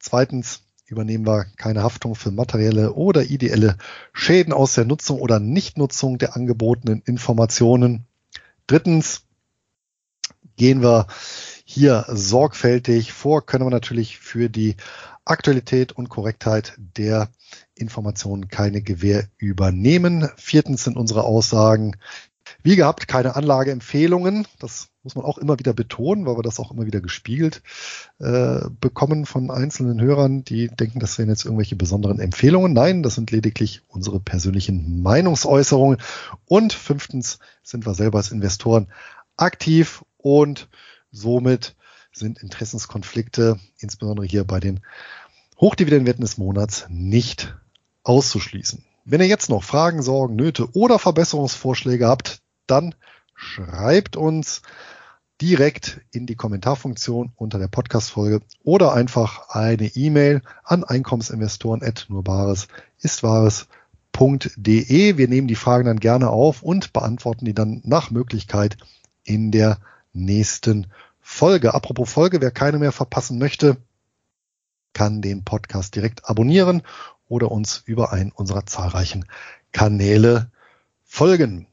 [0.00, 3.78] Zweitens übernehmen wir keine Haftung für materielle oder ideelle
[4.12, 8.06] Schäden aus der Nutzung oder Nichtnutzung der angebotenen Informationen.
[8.66, 9.26] Drittens
[10.56, 11.06] gehen wir
[11.64, 14.76] hier sorgfältig vor, können wir natürlich für die
[15.24, 17.30] Aktualität und Korrektheit der
[17.74, 20.28] Informationen keine Gewähr übernehmen.
[20.36, 21.96] Viertens sind unsere Aussagen
[22.64, 24.48] wie gehabt keine Anlageempfehlungen.
[24.58, 27.62] Das muss man auch immer wieder betonen, weil wir das auch immer wieder gespiegelt
[28.18, 32.72] äh, bekommen von einzelnen Hörern, die denken, das wären jetzt irgendwelche besonderen Empfehlungen.
[32.72, 35.98] Nein, das sind lediglich unsere persönlichen Meinungsäußerungen.
[36.46, 38.88] Und fünftens sind wir selber als Investoren
[39.36, 40.68] aktiv und
[41.12, 41.76] somit
[42.12, 44.80] sind Interessenskonflikte, insbesondere hier bei den
[45.60, 47.54] Hochdividendenwerten des Monats, nicht
[48.04, 48.84] auszuschließen.
[49.04, 52.94] Wenn ihr jetzt noch Fragen, Sorgen, Nöte oder Verbesserungsvorschläge habt, dann
[53.34, 54.62] schreibt uns
[55.40, 62.68] direkt in die Kommentarfunktion unter der Podcast-Folge oder einfach eine E-Mail an Einkommensinvestoren nurbares
[63.00, 63.66] istwahres.de.
[65.16, 68.76] Wir nehmen die Fragen dann gerne auf und beantworten die dann nach Möglichkeit
[69.24, 69.78] in der
[70.12, 70.86] nächsten
[71.20, 71.74] Folge.
[71.74, 73.76] Apropos Folge, wer keine mehr verpassen möchte,
[74.92, 76.82] kann den Podcast direkt abonnieren
[77.28, 79.24] oder uns über einen unserer zahlreichen
[79.72, 80.50] Kanäle
[81.04, 81.66] folgen.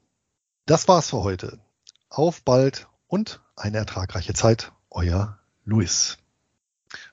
[0.72, 1.60] Das war's für heute.
[2.08, 4.72] Auf bald und eine ertragreiche Zeit.
[4.90, 6.18] Euer Luis.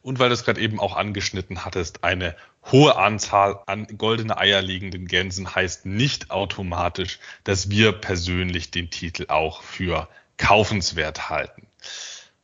[0.00, 2.36] Und weil du es gerade eben auch angeschnitten hattest, eine
[2.70, 9.26] hohe Anzahl an goldene Eier liegenden Gänsen heißt nicht automatisch, dass wir persönlich den Titel
[9.26, 11.66] auch für kaufenswert halten.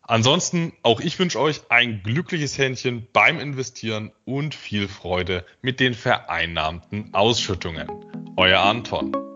[0.03, 5.95] Ansonsten, auch ich wünsche euch ein glückliches Händchen beim Investieren und viel Freude mit den
[5.95, 7.89] vereinnahmten Ausschüttungen.
[8.36, 9.34] Euer Anton.